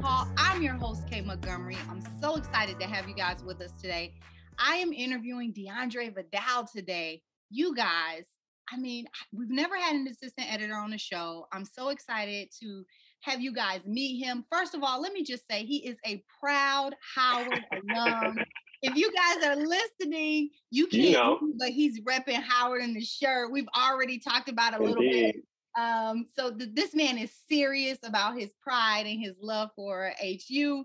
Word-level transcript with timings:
Call. 0.00 0.26
I'm 0.38 0.62
your 0.62 0.74
host, 0.74 1.06
Kay 1.10 1.20
Montgomery. 1.20 1.76
I'm 1.90 2.02
so 2.22 2.36
excited 2.36 2.80
to 2.80 2.86
have 2.86 3.06
you 3.06 3.14
guys 3.14 3.42
with 3.42 3.60
us 3.60 3.72
today. 3.72 4.14
I 4.58 4.76
am 4.76 4.94
interviewing 4.94 5.52
DeAndre 5.52 6.14
Vidale 6.14 6.70
today. 6.70 7.20
You 7.50 7.74
guys, 7.74 8.24
I 8.72 8.78
mean, 8.78 9.06
we've 9.30 9.50
never 9.50 9.76
had 9.76 9.94
an 9.94 10.06
assistant 10.06 10.50
editor 10.50 10.74
on 10.74 10.90
the 10.90 10.96
show. 10.96 11.46
I'm 11.52 11.66
so 11.66 11.90
excited 11.90 12.48
to 12.62 12.84
have 13.24 13.42
you 13.42 13.52
guys 13.52 13.80
meet 13.86 14.24
him. 14.24 14.44
First 14.50 14.74
of 14.74 14.82
all, 14.82 15.02
let 15.02 15.12
me 15.12 15.22
just 15.22 15.42
say 15.50 15.64
he 15.64 15.86
is 15.86 15.98
a 16.06 16.24
proud 16.40 16.94
Howard 17.16 17.60
alum. 17.90 18.38
If 18.82 18.96
you 18.96 19.12
guys 19.12 19.46
are 19.46 19.56
listening, 19.56 20.48
you 20.70 20.86
can't, 20.86 21.02
you 21.02 21.12
know. 21.12 21.38
but 21.58 21.68
he's 21.68 22.00
repping 22.00 22.42
Howard 22.42 22.82
in 22.82 22.94
the 22.94 23.04
shirt. 23.04 23.52
We've 23.52 23.68
already 23.78 24.18
talked 24.18 24.48
about 24.48 24.72
a 24.72 24.82
little 24.82 25.02
bit. 25.02 25.36
Um, 25.78 26.26
so 26.36 26.52
th- 26.52 26.70
this 26.74 26.94
man 26.94 27.18
is 27.18 27.32
serious 27.48 27.98
about 28.04 28.38
his 28.38 28.52
pride 28.62 29.06
and 29.06 29.20
his 29.20 29.36
love 29.40 29.70
for 29.76 30.12
HU. 30.20 30.84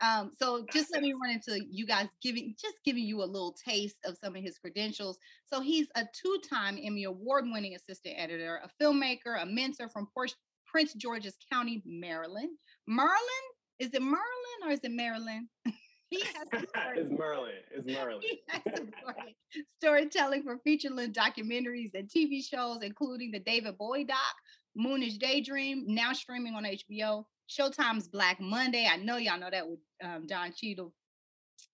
Um, 0.00 0.32
so 0.36 0.66
just 0.72 0.92
let 0.92 1.02
me 1.02 1.12
run 1.12 1.30
into 1.30 1.64
you 1.70 1.86
guys 1.86 2.08
giving 2.20 2.54
just 2.60 2.82
giving 2.84 3.04
you 3.04 3.22
a 3.22 3.24
little 3.24 3.52
taste 3.52 3.96
of 4.04 4.18
some 4.18 4.34
of 4.34 4.42
his 4.42 4.58
credentials. 4.58 5.18
So 5.46 5.60
he's 5.60 5.86
a 5.94 6.04
two-time 6.20 6.78
Emmy 6.82 7.04
award-winning 7.04 7.74
assistant 7.74 8.16
editor, 8.18 8.60
a 8.64 8.82
filmmaker, 8.82 9.40
a 9.40 9.46
mentor 9.46 9.88
from 9.88 10.08
Prince 10.66 10.94
George's 10.94 11.36
County, 11.50 11.82
Maryland. 11.86 12.50
Maryland? 12.86 13.20
Is 13.78 13.94
it 13.94 14.02
Maryland 14.02 14.20
or 14.64 14.70
is 14.72 14.80
it 14.82 14.90
Maryland? 14.90 15.48
it's 16.10 17.10
Merlin. 17.10 17.52
It's 17.70 17.86
Merlin. 17.86 18.20
storytelling 19.78 20.42
for 20.42 20.58
feature-length 20.58 21.16
documentaries 21.16 21.94
and 21.94 22.08
TV 22.08 22.44
shows, 22.44 22.78
including 22.82 23.30
the 23.30 23.40
David 23.40 23.78
Bowie 23.78 24.04
doc, 24.04 24.16
Moonage 24.78 25.18
Daydream, 25.18 25.84
now 25.86 26.12
streaming 26.12 26.54
on 26.54 26.64
HBO. 26.64 27.24
Showtime's 27.48 28.08
Black 28.08 28.40
Monday. 28.40 28.88
I 28.90 28.96
know 28.96 29.16
y'all 29.16 29.38
know 29.38 29.50
that 29.50 29.68
with 29.68 29.80
um, 30.02 30.26
Don 30.26 30.52
Cheadle. 30.52 30.92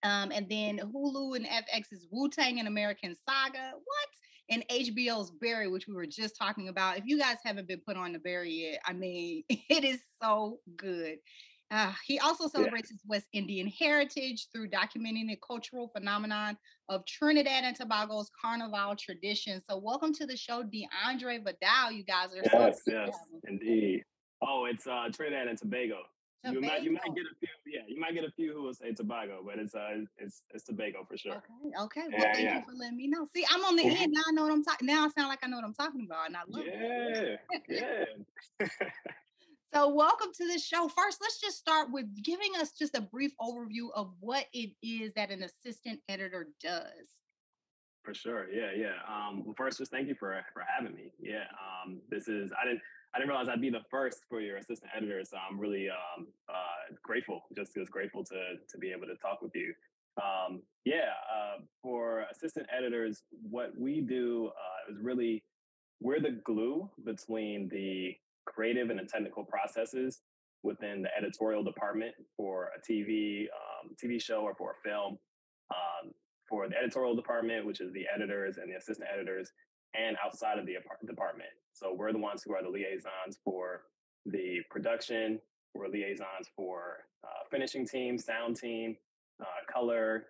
Um, 0.03 0.33
and 0.33 0.49
then 0.49 0.79
Hulu 0.79 1.37
and 1.37 1.47
FX's 1.47 2.07
Wu-Tang: 2.11 2.59
An 2.59 2.67
American 2.67 3.15
Saga. 3.29 3.73
What? 3.75 4.09
And 4.49 4.65
HBO's 4.69 5.31
Barry, 5.31 5.69
which 5.69 5.87
we 5.87 5.95
were 5.95 6.07
just 6.07 6.37
talking 6.37 6.69
about. 6.69 6.99
If 6.99 7.05
you 7.07 7.19
guys 7.19 7.37
haven't 7.45 7.69
been 7.69 7.83
put 7.87 7.97
on 7.97 8.13
the 8.13 8.19
Barry 8.19 8.51
yet, 8.51 8.81
I 8.85 8.93
mean, 8.93 9.45
it 9.49 9.85
is 9.85 10.01
so 10.21 10.59
good. 10.77 11.19
Uh, 11.71 11.93
he 12.05 12.19
also 12.19 12.49
celebrates 12.49 12.91
yeah. 12.91 12.95
his 12.95 13.03
West 13.07 13.27
Indian 13.33 13.69
heritage 13.69 14.49
through 14.53 14.69
documenting 14.69 15.29
the 15.29 15.39
cultural 15.47 15.89
phenomenon 15.89 16.57
of 16.89 17.07
Trinidad 17.07 17.63
and 17.63 17.77
Tobago's 17.77 18.31
carnival 18.41 18.97
tradition. 18.97 19.63
So, 19.69 19.79
welcome 19.79 20.13
to 20.15 20.27
the 20.27 20.37
show, 20.37 20.65
DeAndre 20.65 21.45
Vidale. 21.45 21.93
You 21.93 22.03
guys 22.03 22.33
are 22.33 22.43
yes, 22.43 22.83
so 22.85 22.93
yes, 22.93 23.17
indeed. 23.47 24.05
Oh, 24.43 24.65
it's 24.65 24.87
uh, 24.87 25.09
Trinidad 25.13 25.47
and 25.47 25.57
Tobago. 25.57 25.99
Tobago. 26.45 26.61
You 26.61 26.67
might 26.67 26.83
you 26.83 26.93
might 26.93 27.15
get 27.15 27.25
a 27.25 27.37
few, 27.39 27.49
yeah, 27.67 27.81
you 27.87 28.01
might 28.01 28.15
get 28.15 28.25
a 28.25 28.31
few 28.31 28.53
who 28.53 28.63
will 28.63 28.75
say 28.75 28.93
Tobago, 28.93 29.43
but 29.45 29.59
it's 29.59 29.75
uh 29.75 30.05
it's 30.17 30.43
it's 30.55 30.65
Tobago 30.65 31.05
for 31.07 31.17
sure. 31.19 31.33
Okay, 31.33 31.83
okay. 31.83 32.01
Well, 32.11 32.19
yeah, 32.19 32.33
thank 32.33 32.45
yeah. 32.45 32.57
you 32.57 32.63
for 32.65 32.73
letting 32.75 32.97
me 32.97 33.09
know. 33.09 33.27
See, 33.35 33.45
I'm 33.49 33.65
on 33.65 33.77
the 33.77 33.85
end 33.85 34.13
now. 34.13 34.23
I 34.27 34.33
know 34.33 34.45
what 34.45 34.53
I'm 34.53 34.65
talking. 34.65 34.87
Now 34.87 35.05
I 35.05 35.09
sound 35.11 35.29
like 35.29 35.41
I 35.43 35.49
know 35.49 35.57
what 35.57 35.67
I'm 35.67 35.75
talking 35.75 36.07
about, 36.07 36.27
and 36.27 36.37
I 36.37 36.41
love 36.49 36.65
yeah, 36.67 37.37
it. 37.69 38.07
Yeah, 38.61 38.67
So, 39.73 39.89
welcome 39.89 40.31
to 40.37 40.53
the 40.53 40.59
show. 40.59 40.89
First, 40.89 41.19
let's 41.21 41.41
just 41.41 41.57
start 41.57 41.93
with 41.93 42.07
giving 42.25 42.51
us 42.61 42.73
just 42.73 42.97
a 42.97 43.01
brief 43.01 43.31
overview 43.41 43.91
of 43.95 44.11
what 44.19 44.47
it 44.53 44.71
is 44.83 45.13
that 45.15 45.31
an 45.31 45.45
assistant 45.45 46.01
editor 46.09 46.49
does. 46.61 47.07
For 48.03 48.13
sure, 48.13 48.49
yeah, 48.53 48.73
yeah. 48.77 48.95
Um, 49.09 49.45
well, 49.45 49.55
first, 49.57 49.79
just 49.79 49.93
thank 49.93 50.09
you 50.09 50.17
for 50.17 50.37
for 50.53 50.65
having 50.67 50.97
me. 50.97 51.13
Yeah, 51.21 51.45
um, 51.53 52.01
this 52.11 52.27
is 52.27 52.51
I 52.61 52.67
didn't 52.67 52.81
I 53.15 53.19
didn't 53.19 53.29
realize 53.29 53.49
I'd 53.49 53.61
be 53.61 53.71
the 53.71 53.85
first 53.89 54.25
for 54.29 54.41
your 54.41 54.57
assistant 54.57 54.91
editor, 54.97 55.23
so 55.25 55.37
I'm 55.37 55.57
really 55.57 55.89
um, 55.89 56.27
uh, 56.49 56.97
grateful. 57.05 57.43
Just 57.55 57.73
just 57.73 57.93
grateful 57.93 58.25
to 58.25 58.57
to 58.69 58.79
be 58.79 58.91
able 58.91 59.07
to 59.07 59.15
talk 59.23 59.41
with 59.41 59.55
you. 59.55 59.73
Um, 60.21 60.63
yeah, 60.85 61.13
uh, 61.33 61.61
for 61.81 62.25
assistant 62.33 62.67
editors, 62.77 63.23
what 63.49 63.71
we 63.79 64.01
do 64.01 64.49
uh, 64.49 64.93
is 64.93 64.99
really 65.01 65.45
we're 66.01 66.19
the 66.19 66.41
glue 66.45 66.91
between 67.05 67.69
the 67.69 68.17
creative 68.47 68.91
and 68.91 68.99
the 68.99 69.05
technical 69.05 69.45
processes 69.45 70.21
within 70.63 71.03
the 71.03 71.09
editorial 71.17 71.65
department 71.65 72.15
for 72.37 72.71
a 72.77 72.93
TV 72.93 73.45
um, 73.45 73.95
TV 74.03 74.21
show 74.21 74.41
or 74.41 74.55
for 74.55 74.73
a 74.73 74.89
film. 74.89 75.19
Um, 75.71 76.13
for 76.51 76.69
the 76.69 76.77
editorial 76.77 77.15
department, 77.15 77.65
which 77.65 77.81
is 77.81 77.93
the 77.93 78.05
editors 78.13 78.59
and 78.59 78.71
the 78.71 78.77
assistant 78.77 79.09
editors, 79.11 79.53
and 79.95 80.17
outside 80.25 80.59
of 80.59 80.67
the 80.67 80.75
department. 81.07 81.49
So 81.73 81.95
we're 81.97 82.13
the 82.13 82.19
ones 82.19 82.43
who 82.45 82.53
are 82.55 82.63
the 82.63 82.69
liaisons 82.69 83.39
for 83.45 83.83
the 84.27 84.59
production. 84.69 85.41
We're 85.75 85.89
liaisons 85.89 86.51
for 86.57 87.05
uh, 87.25 87.45
finishing 87.51 87.87
team, 87.87 88.19
sound 88.19 88.57
team, 88.57 88.97
uh, 89.41 89.73
color, 89.73 90.27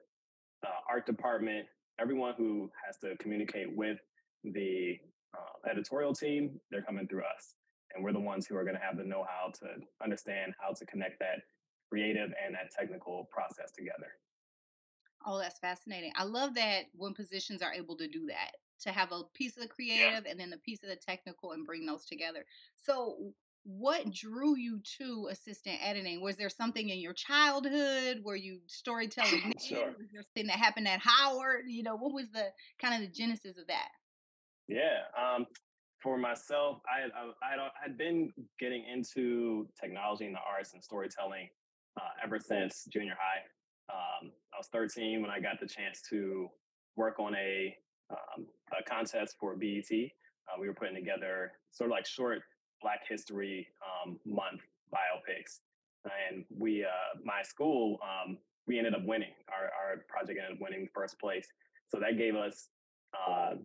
uh, 0.64 0.80
art 0.88 1.06
department. 1.06 1.66
Everyone 1.98 2.34
who 2.36 2.70
has 2.86 2.98
to 2.98 3.16
communicate 3.16 3.74
with 3.74 3.98
the 4.44 4.98
uh, 5.34 5.70
editorial 5.70 6.14
team, 6.14 6.60
they're 6.70 6.82
coming 6.82 7.08
through 7.08 7.22
us 7.22 7.54
and 7.94 8.04
we're 8.04 8.12
the 8.12 8.20
ones 8.20 8.46
who 8.46 8.56
are 8.56 8.64
going 8.64 8.76
to 8.76 8.82
have 8.82 8.96
the 8.96 9.04
know-how 9.04 9.52
to 9.60 9.66
understand 10.02 10.54
how 10.60 10.72
to 10.72 10.86
connect 10.86 11.18
that 11.18 11.42
creative 11.88 12.30
and 12.44 12.54
that 12.54 12.70
technical 12.70 13.28
process 13.32 13.72
together. 13.72 14.12
Oh, 15.26 15.38
that's 15.38 15.58
fascinating. 15.58 16.12
I 16.16 16.24
love 16.24 16.54
that 16.54 16.84
when 16.94 17.14
positions 17.14 17.62
are 17.62 17.72
able 17.72 17.96
to 17.96 18.08
do 18.08 18.26
that, 18.26 18.52
to 18.82 18.90
have 18.90 19.12
a 19.12 19.22
piece 19.34 19.56
of 19.56 19.62
the 19.62 19.68
creative 19.68 20.24
yeah. 20.24 20.30
and 20.30 20.40
then 20.40 20.52
a 20.52 20.58
piece 20.58 20.82
of 20.82 20.88
the 20.88 20.96
technical 20.96 21.52
and 21.52 21.66
bring 21.66 21.84
those 21.84 22.06
together. 22.06 22.46
So, 22.76 23.32
what 23.64 24.10
drew 24.10 24.56
you 24.56 24.80
to 24.98 25.28
assistant 25.30 25.76
editing? 25.82 26.22
Was 26.22 26.36
there 26.36 26.48
something 26.48 26.88
in 26.88 26.98
your 26.98 27.12
childhood? 27.12 28.22
Were 28.24 28.36
you 28.36 28.60
storytelling? 28.66 29.52
sure. 29.62 29.88
Was 29.98 30.08
there 30.12 30.22
something 30.22 30.46
that 30.46 30.58
happened 30.58 30.88
at 30.88 31.00
Howard? 31.00 31.64
You 31.66 31.82
know, 31.82 31.96
what 31.96 32.14
was 32.14 32.30
the 32.30 32.46
kind 32.80 32.94
of 32.94 33.00
the 33.00 33.14
genesis 33.14 33.58
of 33.58 33.66
that? 33.66 33.88
Yeah. 34.66 35.02
Um, 35.14 35.46
for 36.02 36.16
myself, 36.16 36.78
I 36.88 37.02
had, 37.02 37.10
I, 37.14 37.68
had, 37.82 37.98
been 37.98 38.32
getting 38.58 38.84
into 38.86 39.68
technology 39.78 40.26
and 40.26 40.34
the 40.34 40.40
arts 40.40 40.72
and 40.72 40.82
storytelling 40.82 41.48
uh, 42.00 42.08
ever 42.24 42.38
since 42.38 42.86
junior 42.90 43.14
high. 43.18 43.42
Um, 43.92 44.32
I 44.54 44.58
was 44.58 44.68
13 44.68 45.20
when 45.20 45.30
I 45.30 45.40
got 45.40 45.60
the 45.60 45.66
chance 45.66 46.00
to 46.10 46.48
work 46.96 47.18
on 47.18 47.34
a, 47.34 47.76
um, 48.10 48.46
a 48.78 48.82
contest 48.88 49.36
for 49.38 49.56
BET. 49.56 49.90
Uh, 49.90 50.60
we 50.60 50.68
were 50.68 50.74
putting 50.74 50.94
together 50.94 51.52
sort 51.70 51.90
of 51.90 51.92
like 51.92 52.06
short 52.06 52.42
Black 52.82 53.00
History 53.08 53.68
um, 53.84 54.18
Month 54.24 54.62
biopics, 54.92 55.60
and 56.04 56.44
we, 56.56 56.82
uh, 56.82 57.18
my 57.24 57.42
school, 57.42 57.98
um, 58.02 58.38
we 58.66 58.78
ended 58.78 58.94
up 58.94 59.04
winning. 59.04 59.34
Our, 59.48 59.66
our 59.66 60.04
project 60.08 60.38
ended 60.42 60.56
up 60.56 60.62
winning 60.62 60.88
first 60.94 61.18
place. 61.20 61.46
So 61.88 61.98
that 62.00 62.16
gave 62.16 62.36
us 62.36 62.68
uh, 63.14 63.56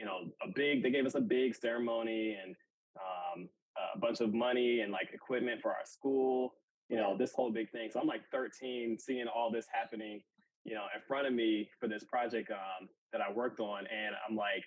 you 0.00 0.06
know, 0.06 0.32
a 0.42 0.50
big, 0.54 0.82
they 0.82 0.90
gave 0.90 1.04
us 1.04 1.14
a 1.14 1.20
big 1.20 1.54
ceremony 1.54 2.34
and 2.42 2.56
um, 2.96 3.50
a 3.94 3.98
bunch 3.98 4.20
of 4.20 4.32
money 4.32 4.80
and 4.80 4.90
like 4.90 5.10
equipment 5.12 5.60
for 5.60 5.68
our 5.72 5.84
school, 5.84 6.54
you 6.88 6.96
know, 6.96 7.18
this 7.18 7.34
whole 7.34 7.52
big 7.52 7.70
thing. 7.70 7.90
So 7.92 8.00
I'm 8.00 8.06
like 8.06 8.22
13, 8.32 8.96
seeing 8.98 9.26
all 9.28 9.52
this 9.52 9.66
happening, 9.70 10.22
you 10.64 10.74
know, 10.74 10.84
in 10.94 11.02
front 11.06 11.26
of 11.26 11.34
me 11.34 11.68
for 11.78 11.86
this 11.86 12.02
project 12.02 12.50
um, 12.50 12.88
that 13.12 13.20
I 13.20 13.30
worked 13.30 13.60
on. 13.60 13.80
And 13.80 14.14
I'm 14.26 14.36
like, 14.36 14.64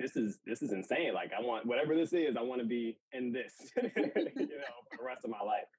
this 0.00 0.16
is 0.16 0.40
this 0.44 0.62
is 0.62 0.72
insane. 0.72 1.14
Like 1.14 1.30
I 1.32 1.40
want 1.40 1.64
whatever 1.64 1.94
this 1.94 2.12
is, 2.12 2.36
I 2.36 2.42
want 2.42 2.60
to 2.60 2.66
be 2.66 2.98
in 3.12 3.32
this, 3.32 3.54
you 3.76 3.82
know, 3.94 4.76
for 4.90 4.98
the 4.98 5.04
rest 5.04 5.24
of 5.24 5.30
my 5.30 5.42
life. 5.42 5.70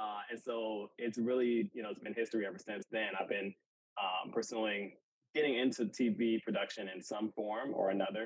Uh, 0.00 0.20
and 0.30 0.40
so 0.40 0.90
it's 0.96 1.18
really, 1.18 1.72
you 1.74 1.82
know, 1.82 1.90
it's 1.90 1.98
been 1.98 2.14
history 2.14 2.46
ever 2.46 2.58
since 2.58 2.84
then. 2.92 3.08
I've 3.20 3.28
been 3.28 3.52
um, 3.98 4.30
pursuing 4.32 4.92
getting 5.38 5.58
into 5.58 5.84
TV 5.84 6.42
production 6.42 6.88
in 6.92 7.00
some 7.00 7.30
form 7.30 7.72
or 7.72 7.90
another 7.90 8.22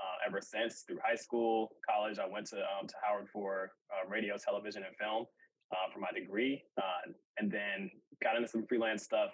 uh, 0.00 0.26
ever 0.26 0.40
since 0.40 0.82
through 0.86 0.98
high 1.04 1.14
school, 1.14 1.70
college. 1.88 2.18
I 2.18 2.26
went 2.28 2.46
to 2.48 2.56
um, 2.56 2.88
to 2.88 2.94
Howard 3.04 3.28
for 3.32 3.70
uh, 3.90 4.08
radio, 4.08 4.34
television, 4.36 4.82
and 4.82 4.96
film 4.96 5.26
uh, 5.72 5.92
for 5.92 6.00
my 6.00 6.10
degree, 6.12 6.62
uh, 6.76 7.12
and 7.38 7.50
then 7.50 7.90
got 8.22 8.36
into 8.36 8.48
some 8.48 8.66
freelance 8.66 9.04
stuff 9.04 9.30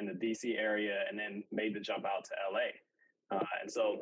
in 0.00 0.06
the 0.06 0.12
DC 0.12 0.58
area, 0.58 1.04
and 1.08 1.16
then 1.16 1.44
made 1.52 1.74
the 1.74 1.80
jump 1.80 2.04
out 2.04 2.24
to 2.24 2.32
LA. 2.52 3.36
Uh, 3.36 3.44
and 3.62 3.70
so 3.70 3.98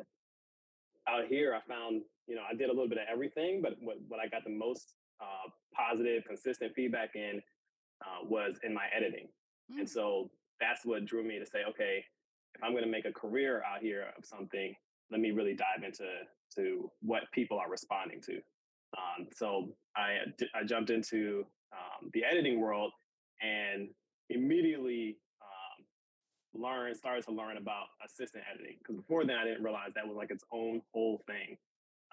out 1.07 1.27
here, 1.27 1.53
I 1.53 1.61
found 1.71 2.01
you 2.27 2.35
know 2.35 2.41
I 2.49 2.55
did 2.55 2.69
a 2.69 2.73
little 2.73 2.89
bit 2.89 2.97
of 2.97 3.05
everything, 3.11 3.61
but 3.61 3.73
what 3.81 3.97
what 4.07 4.19
I 4.19 4.27
got 4.27 4.43
the 4.43 4.55
most 4.55 4.95
uh, 5.21 5.49
positive, 5.75 6.23
consistent 6.27 6.73
feedback 6.75 7.11
in 7.15 7.41
was 8.25 8.55
in 8.63 8.73
my 8.73 8.85
editing, 8.95 9.27
mm. 9.71 9.79
and 9.79 9.89
so 9.89 10.29
that's 10.59 10.85
what 10.85 11.05
drew 11.05 11.23
me 11.23 11.39
to 11.39 11.45
say, 11.45 11.59
okay, 11.69 12.03
I'm 12.63 12.71
going 12.71 12.83
to 12.83 12.89
make 12.89 13.05
a 13.05 13.11
career 13.11 13.63
out 13.63 13.81
here 13.81 14.07
of 14.17 14.25
something, 14.25 14.75
let 15.11 15.19
me 15.19 15.31
really 15.31 15.53
dive 15.53 15.83
into 15.83 16.05
to 16.55 16.89
what 17.01 17.23
people 17.31 17.59
are 17.59 17.69
responding 17.69 18.21
to. 18.21 18.35
Um, 18.97 19.27
so 19.35 19.69
I 19.95 20.17
I 20.53 20.63
jumped 20.63 20.89
into 20.89 21.45
um, 21.71 22.09
the 22.13 22.23
editing 22.23 22.59
world 22.59 22.91
and 23.41 23.89
immediately 24.29 25.17
um, 25.41 26.61
learned 26.61 26.95
started 26.95 27.25
to 27.25 27.31
learn 27.31 27.57
about 27.57 27.87
assistant 28.05 28.43
editing 28.53 28.77
because 28.79 28.95
before 28.95 29.25
then 29.25 29.37
I 29.37 29.43
didn't 29.45 29.63
realize 29.63 29.91
that 29.95 30.07
was 30.07 30.15
like 30.15 30.31
its 30.31 30.43
own 30.51 30.81
whole 30.93 31.23
thing. 31.27 31.57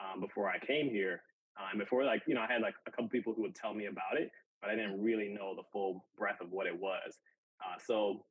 Um, 0.01 0.21
before 0.21 0.49
I 0.49 0.59
came 0.59 0.89
here, 0.89 1.21
uh, 1.59 1.67
and 1.73 1.79
before 1.79 2.05
like 2.05 2.23
you 2.27 2.35
know 2.35 2.41
I 2.41 2.51
had 2.51 2.63
like 2.63 2.75
a 2.87 2.91
couple 2.91 3.09
people 3.09 3.35
who 3.35 3.43
would 3.43 3.55
tell 3.55 3.75
me 3.75 3.87
about 3.87 4.17
it, 4.17 4.31
but 4.63 4.71
I 4.71 4.75
didn't 4.75 5.03
really 5.03 5.29
know 5.29 5.55
the 5.55 5.63
full 5.71 6.07
breadth 6.17 6.41
of 6.41 6.51
what 6.51 6.67
it 6.67 6.79
was. 6.79 7.19
Uh, 7.61 7.77
so 7.87 8.25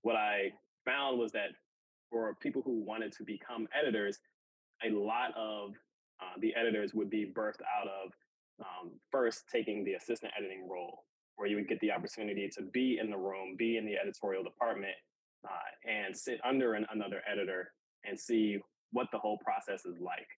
what 0.00 0.16
I 0.16 0.52
found 0.84 1.18
was 1.18 1.32
that 1.32 1.50
for 2.10 2.34
people 2.40 2.62
who 2.62 2.82
wanted 2.84 3.12
to 3.12 3.24
become 3.24 3.68
editors, 3.78 4.18
a 4.84 4.90
lot 4.90 5.30
of 5.36 5.70
uh, 6.20 6.38
the 6.40 6.54
editors 6.54 6.92
would 6.94 7.10
be 7.10 7.32
birthed 7.36 7.62
out 7.62 7.86
of 7.86 8.12
um, 8.60 8.90
first 9.10 9.44
taking 9.50 9.84
the 9.84 9.94
assistant 9.94 10.32
editing 10.38 10.68
role, 10.68 11.04
where 11.36 11.48
you 11.48 11.56
would 11.56 11.68
get 11.68 11.80
the 11.80 11.90
opportunity 11.90 12.48
to 12.48 12.62
be 12.62 12.98
in 13.00 13.10
the 13.10 13.16
room, 13.16 13.56
be 13.56 13.76
in 13.76 13.86
the 13.86 13.96
editorial 13.96 14.42
department, 14.42 14.92
uh, 15.48 15.90
and 15.90 16.16
sit 16.16 16.38
under 16.44 16.74
an, 16.74 16.86
another 16.92 17.22
editor 17.30 17.72
and 18.04 18.18
see 18.18 18.58
what 18.92 19.06
the 19.12 19.18
whole 19.18 19.38
process 19.38 19.86
is 19.86 19.98
like. 20.00 20.28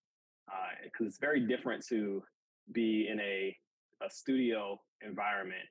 Because 0.85 1.06
uh, 1.06 1.09
it's 1.09 1.19
very 1.19 1.41
different 1.41 1.85
to 1.89 2.23
be 2.73 3.09
in 3.11 3.19
a, 3.21 3.56
a 4.05 4.11
studio 4.11 4.79
environment 5.05 5.65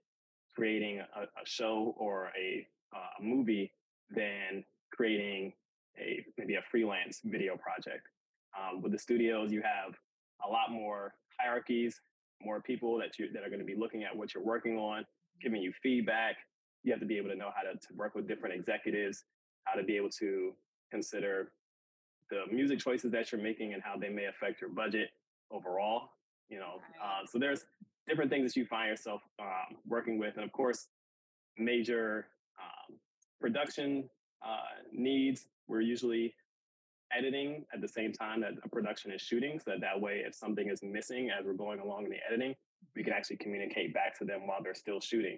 creating 0.55 0.99
a, 0.99 1.21
a 1.21 1.45
show 1.45 1.95
or 1.97 2.31
a, 2.37 2.67
uh, 2.93 3.19
a 3.19 3.23
movie 3.23 3.71
than 4.13 4.63
creating 4.91 5.53
a 5.99 6.23
maybe 6.37 6.55
a 6.55 6.61
freelance 6.69 7.21
video 7.23 7.57
project. 7.57 8.07
Um, 8.57 8.81
with 8.81 8.91
the 8.91 8.99
studios, 8.99 9.51
you 9.51 9.61
have 9.61 9.95
a 10.45 10.49
lot 10.49 10.71
more 10.71 11.13
hierarchies, 11.39 12.01
more 12.41 12.61
people 12.61 12.97
that 12.99 13.17
you 13.17 13.31
that 13.33 13.43
are 13.43 13.49
going 13.49 13.59
to 13.59 13.65
be 13.65 13.75
looking 13.75 14.03
at 14.03 14.15
what 14.15 14.33
you're 14.33 14.43
working 14.43 14.77
on, 14.77 15.05
giving 15.41 15.61
you 15.61 15.71
feedback. 15.81 16.35
You 16.83 16.91
have 16.91 16.99
to 16.99 17.05
be 17.05 17.17
able 17.17 17.29
to 17.29 17.35
know 17.35 17.51
how 17.55 17.61
to, 17.61 17.77
to 17.77 17.93
work 17.95 18.15
with 18.15 18.27
different 18.27 18.55
executives, 18.55 19.23
how 19.65 19.79
to 19.79 19.85
be 19.85 19.95
able 19.95 20.09
to 20.19 20.53
consider 20.89 21.51
the 22.29 22.43
music 22.51 22.79
choices 22.79 23.11
that 23.11 23.31
you're 23.31 23.41
making 23.41 23.73
and 23.73 23.83
how 23.83 23.97
they 23.97 24.09
may 24.09 24.25
affect 24.25 24.61
your 24.61 24.69
budget 24.69 25.09
overall. 25.51 26.09
You 26.49 26.59
know, 26.59 26.81
uh, 27.01 27.25
so 27.25 27.37
there's 27.37 27.65
different 28.07 28.31
things 28.31 28.53
that 28.53 28.59
you 28.59 28.65
find 28.65 28.89
yourself 28.89 29.21
um, 29.39 29.77
working 29.87 30.17
with, 30.17 30.35
and 30.35 30.43
of 30.43 30.51
course, 30.51 30.87
major 31.57 32.27
production 33.41 34.09
uh, 34.45 34.79
needs. 34.93 35.47
We're 35.67 35.81
usually 35.81 36.33
editing 37.15 37.65
at 37.73 37.81
the 37.81 37.87
same 37.87 38.13
time 38.13 38.41
that 38.41 38.53
a 38.63 38.69
production 38.69 39.11
is 39.11 39.21
shooting, 39.21 39.59
so 39.59 39.71
that, 39.71 39.81
that 39.81 39.99
way, 39.99 40.23
if 40.25 40.33
something 40.33 40.69
is 40.69 40.81
missing 40.81 41.29
as 41.29 41.45
we're 41.45 41.53
going 41.53 41.79
along 41.79 42.05
in 42.05 42.11
the 42.11 42.17
editing, 42.29 42.55
we 42.95 43.03
can 43.03 43.13
actually 43.13 43.37
communicate 43.37 43.93
back 43.93 44.17
to 44.19 44.25
them 44.25 44.47
while 44.47 44.61
they're 44.63 44.73
still 44.73 45.01
shooting, 45.01 45.37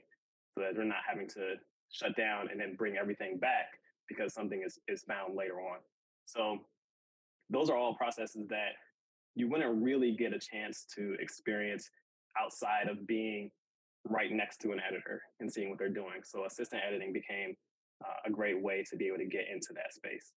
so 0.54 0.62
that 0.62 0.76
they're 0.76 0.86
not 0.86 1.04
having 1.08 1.28
to 1.30 1.56
shut 1.92 2.16
down 2.16 2.50
and 2.52 2.60
then 2.60 2.76
bring 2.76 2.98
everything 2.98 3.38
back 3.38 3.68
because 4.08 4.34
something 4.34 4.62
is 4.66 4.80
is 4.88 5.04
found 5.04 5.36
later 5.36 5.56
on. 5.56 5.80
So 6.26 6.60
those 7.50 7.70
are 7.70 7.78
all 7.78 7.96
processes 7.96 8.48
that 8.50 8.74
you 9.36 9.50
wouldn't 9.50 9.84
really 9.84 10.12
get 10.12 10.34
a 10.34 10.40
chance 10.40 10.86
to 10.96 11.16
experience 11.20 11.90
outside 12.40 12.88
of 12.88 13.06
being 13.08 13.52
right 14.10 14.32
next 14.32 14.58
to 14.62 14.72
an 14.72 14.80
editor 14.88 15.22
and 15.40 15.52
seeing 15.52 15.70
what 15.70 15.80
they're 15.80 15.90
doing. 15.90 16.22
So 16.24 16.46
assistant 16.46 16.82
editing 16.88 17.14
became 17.14 17.56
uh, 18.04 18.14
a 18.26 18.30
great 18.30 18.62
way 18.62 18.84
to 18.90 18.96
be 18.96 19.08
able 19.08 19.18
to 19.18 19.26
get 19.26 19.46
into 19.52 19.74
that 19.74 19.94
space. 19.94 20.34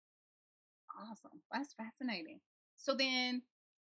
Awesome. 0.98 1.40
That's 1.52 1.74
fascinating. 1.74 2.40
So 2.76 2.94
then 2.94 3.42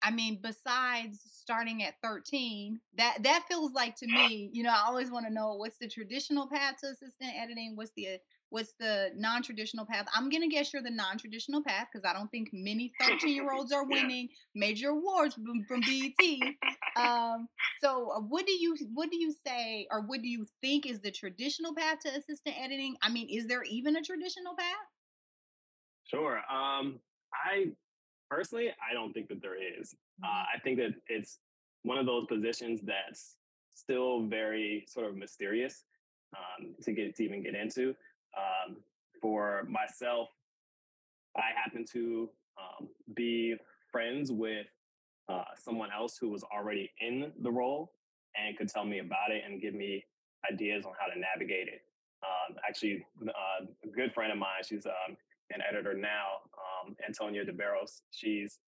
I 0.02 0.12
mean, 0.12 0.40
besides 0.42 1.20
starting 1.26 1.84
at 1.84 1.96
13, 2.02 2.80
that 2.98 3.24
that 3.24 3.46
feels 3.48 3.74
like 3.74 3.96
to 3.98 4.08
me, 4.08 4.50
you 4.54 4.64
know, 4.64 4.70
I 4.70 4.84
always 4.88 5.12
want 5.12 5.26
to 5.28 5.34
know 5.34 5.56
what's 5.56 5.78
the 5.78 5.88
traditional 5.88 6.48
path 6.48 6.78
to 6.82 6.88
assistant 6.88 7.34
editing, 7.38 7.76
what's 7.76 7.92
the 7.96 8.20
what's 8.50 8.74
the 8.80 9.10
non-traditional 9.16 9.86
path. 9.86 10.06
I'm 10.13 10.30
gonna 10.30 10.48
guess 10.48 10.74
you're 10.74 10.81
the 10.81 10.90
non-traditional 10.90 11.63
path 11.63 11.88
because 11.92 12.10
I 12.10 12.13
don't 12.13 12.30
think 12.30 12.50
many 12.51 12.92
13 13.00 13.34
year 13.36 13.51
olds 13.51 13.72
are 13.72 13.86
winning 13.88 14.30
major 14.56 14.90
awards 14.90 15.36
from, 15.36 15.63
from 15.68 15.81
BET. 15.81 16.56
Um, 16.96 17.48
so 17.81 18.12
uh, 18.16 18.19
what 18.19 18.46
do 18.46 18.51
you 18.51 18.75
what 18.94 19.12
do 19.12 19.18
you 19.18 19.34
say 19.46 19.88
or 19.92 20.01
what 20.01 20.22
do 20.22 20.28
you 20.28 20.46
think 20.62 20.86
is 20.86 21.00
the 21.00 21.12
traditional 21.12 21.74
path 21.75 22.00
to 22.06 22.10
assistant 22.10 22.56
editing? 22.60 22.96
I 23.01 23.10
mean, 23.10 23.30
is 23.30 23.48
there 23.48 23.63
even 23.63 23.96
a 23.96 24.01
traditional 24.01 24.56
path? 24.57 24.88
Sure. 26.06 26.38
Um, 26.51 27.00
I 27.34 27.68
personally, 28.30 28.69
I 28.69 28.94
don't 28.94 29.13
think 29.13 29.28
that 29.30 29.42
there 29.42 29.56
is. 29.56 29.96
Uh, 30.24 30.28
mm-hmm. 30.28 30.57
I 30.57 30.60
think 30.63 30.78
that 30.80 30.94
it's 31.07 31.40
one 31.84 31.98
of 31.98 32.06
those 32.06 32.25
positions 32.25 32.81
that's 32.84 33.36
still 33.75 34.28
very 34.28 34.86
sort 34.88 35.07
of 35.07 35.16
mysterious 35.16 35.84
um, 36.36 36.75
to 36.84 36.92
get 36.92 37.16
to 37.16 37.24
even 37.24 37.44
get 37.44 37.56
into. 37.56 37.96
Um, 38.38 38.78
for 39.22 39.68
myself, 39.70 40.30
I 41.36 41.52
happen 41.56 41.86
to 41.94 42.30
um, 42.58 42.88
be 43.16 43.56
friends 43.92 44.31
with 44.31 44.68
uh, 45.28 45.44
someone 45.58 45.90
else 45.96 46.18
who 46.20 46.30
was 46.30 46.44
already 46.44 46.92
in 47.00 47.31
the 47.42 47.52
role 47.52 47.92
and 48.36 48.58
could 48.58 48.70
tell 48.70 48.86
me 48.86 49.00
about 49.00 49.31
it 49.31 49.44
and 49.46 49.62
give 49.62 49.74
me 49.74 50.04
ideas 50.52 50.86
on 50.86 50.94
how 51.00 51.12
to 51.12 51.20
navigate 51.20 51.68
it. 51.68 51.81
Um, 52.24 52.58
actually, 52.68 53.06
uh, 53.28 53.66
a 53.84 53.88
good 53.88 54.14
friend 54.14 54.32
of 54.32 54.38
mine, 54.38 54.64
she's 54.68 54.86
um, 54.86 55.16
an 55.52 55.62
editor 55.68 55.94
now, 55.94 56.25
um, 56.58 56.96
Antonia 57.08 57.46
DeBarros. 57.46 58.02
She's 58.12 58.60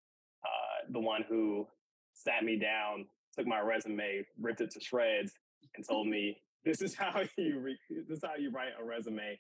uh, 0.44 0.92
the 0.92 1.00
one 1.00 1.24
who 1.28 1.68
sat 2.14 2.44
me 2.44 2.58
down, 2.58 3.06
took 3.38 3.48
my 3.48 3.60
resume, 3.60 4.26
ripped 4.40 4.62
it 4.62 4.72
to 4.72 4.80
shreds, 4.80 5.34
and 5.76 5.88
told 5.88 6.08
me, 6.08 6.38
"This 6.64 6.82
is 6.82 6.96
how 6.96 7.22
you 7.38 7.60
re- 7.60 7.78
this 8.08 8.18
is 8.18 8.24
how 8.24 8.36
you 8.36 8.52
write 8.52 8.72
a 8.80 8.84
resume 8.84 9.40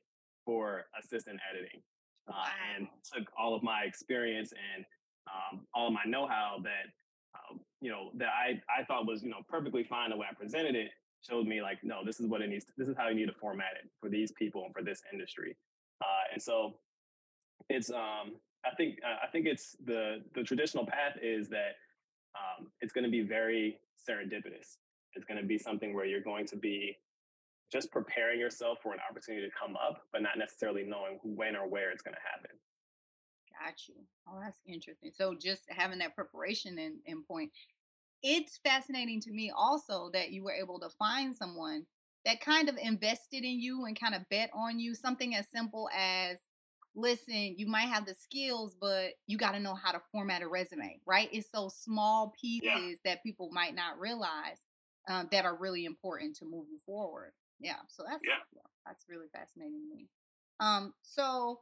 for 0.51 0.85
assistant 1.01 1.39
editing." 1.49 1.81
Uh, 2.27 2.49
and 2.75 2.87
took 3.13 3.27
all 3.37 3.55
of 3.55 3.63
my 3.63 3.81
experience 3.83 4.53
and 4.53 4.85
um, 5.27 5.65
all 5.73 5.87
of 5.87 5.93
my 5.93 6.03
know-how 6.05 6.57
that 6.63 6.85
um, 7.35 7.59
you 7.81 7.89
know 7.89 8.11
that 8.15 8.29
I 8.29 8.61
I 8.69 8.83
thought 8.83 9.07
was 9.07 9.23
you 9.23 9.29
know 9.29 9.41
perfectly 9.49 9.83
fine 9.83 10.11
the 10.11 10.17
way 10.17 10.27
I 10.29 10.33
presented 10.33 10.75
it 10.75 10.91
showed 11.27 11.47
me 11.47 11.61
like 11.61 11.79
no 11.83 12.05
this 12.05 12.19
is 12.19 12.27
what 12.27 12.41
it 12.41 12.49
needs 12.49 12.65
to, 12.65 12.71
this 12.77 12.87
is 12.87 12.95
how 12.97 13.07
you 13.07 13.15
need 13.15 13.27
to 13.27 13.33
format 13.33 13.73
it 13.81 13.89
for 13.99 14.09
these 14.09 14.31
people 14.33 14.65
and 14.65 14.73
for 14.73 14.83
this 14.83 15.01
industry 15.11 15.57
uh, 16.01 16.33
and 16.33 16.41
so 16.41 16.75
it's 17.69 17.89
um 17.89 18.35
I 18.65 18.75
think 18.75 18.99
uh, 19.03 19.17
I 19.23 19.27
think 19.31 19.47
it's 19.47 19.75
the 19.83 20.21
the 20.35 20.43
traditional 20.43 20.85
path 20.85 21.17
is 21.21 21.49
that 21.49 21.75
um, 22.35 22.67
it's 22.81 22.93
going 22.93 23.03
to 23.03 23.11
be 23.11 23.21
very 23.21 23.79
serendipitous. 24.07 24.77
It's 25.15 25.25
going 25.27 25.41
to 25.41 25.45
be 25.45 25.57
something 25.57 25.93
where 25.93 26.05
you're 26.05 26.21
going 26.21 26.45
to 26.47 26.55
be 26.55 26.97
just 27.71 27.91
preparing 27.91 28.39
yourself 28.39 28.79
for 28.83 28.93
an 28.93 28.99
opportunity 29.09 29.45
to 29.45 29.53
come 29.59 29.75
up, 29.75 30.03
but 30.11 30.21
not 30.21 30.37
necessarily 30.37 30.83
knowing 30.83 31.19
when 31.23 31.55
or 31.55 31.67
where 31.67 31.91
it's 31.91 32.01
going 32.01 32.15
to 32.15 32.29
happen. 32.29 32.51
Got 33.63 33.87
you. 33.87 33.95
Oh, 34.27 34.39
that's 34.41 34.59
interesting. 34.67 35.11
So 35.15 35.35
just 35.39 35.63
having 35.69 35.99
that 35.99 36.15
preparation 36.15 36.77
and, 36.77 36.95
and 37.05 37.25
point. 37.25 37.51
It's 38.23 38.59
fascinating 38.63 39.19
to 39.21 39.31
me 39.31 39.51
also 39.55 40.09
that 40.13 40.31
you 40.31 40.43
were 40.43 40.53
able 40.53 40.79
to 40.79 40.89
find 40.89 41.35
someone 41.35 41.85
that 42.25 42.39
kind 42.39 42.69
of 42.69 42.77
invested 42.77 43.43
in 43.43 43.59
you 43.59 43.85
and 43.85 43.99
kind 43.99 44.13
of 44.13 44.29
bet 44.29 44.51
on 44.53 44.79
you. 44.79 44.93
Something 44.93 45.35
as 45.35 45.45
simple 45.51 45.89
as 45.97 46.37
listen, 46.95 47.55
you 47.57 47.67
might 47.67 47.87
have 47.87 48.05
the 48.05 48.13
skills, 48.13 48.75
but 48.79 49.11
you 49.25 49.37
got 49.37 49.53
to 49.53 49.59
know 49.59 49.75
how 49.75 49.91
to 49.91 50.01
format 50.11 50.41
a 50.41 50.47
resume, 50.47 50.99
right? 51.05 51.29
It's 51.31 51.49
those 51.53 51.75
small 51.75 52.33
pieces 52.39 52.61
yeah. 52.63 52.95
that 53.05 53.23
people 53.23 53.49
might 53.51 53.75
not 53.75 53.99
realize 53.99 54.57
um, 55.07 55.27
that 55.31 55.45
are 55.45 55.57
really 55.57 55.85
important 55.85 56.35
to 56.37 56.45
moving 56.45 56.77
forward. 56.85 57.31
Yeah, 57.61 57.75
so 57.87 58.03
that's 58.07 58.21
yeah. 58.25 58.61
that's 58.85 59.05
really 59.09 59.27
fascinating 59.33 59.81
to 59.89 59.95
me. 59.95 60.07
Um, 60.59 60.93
so 61.01 61.59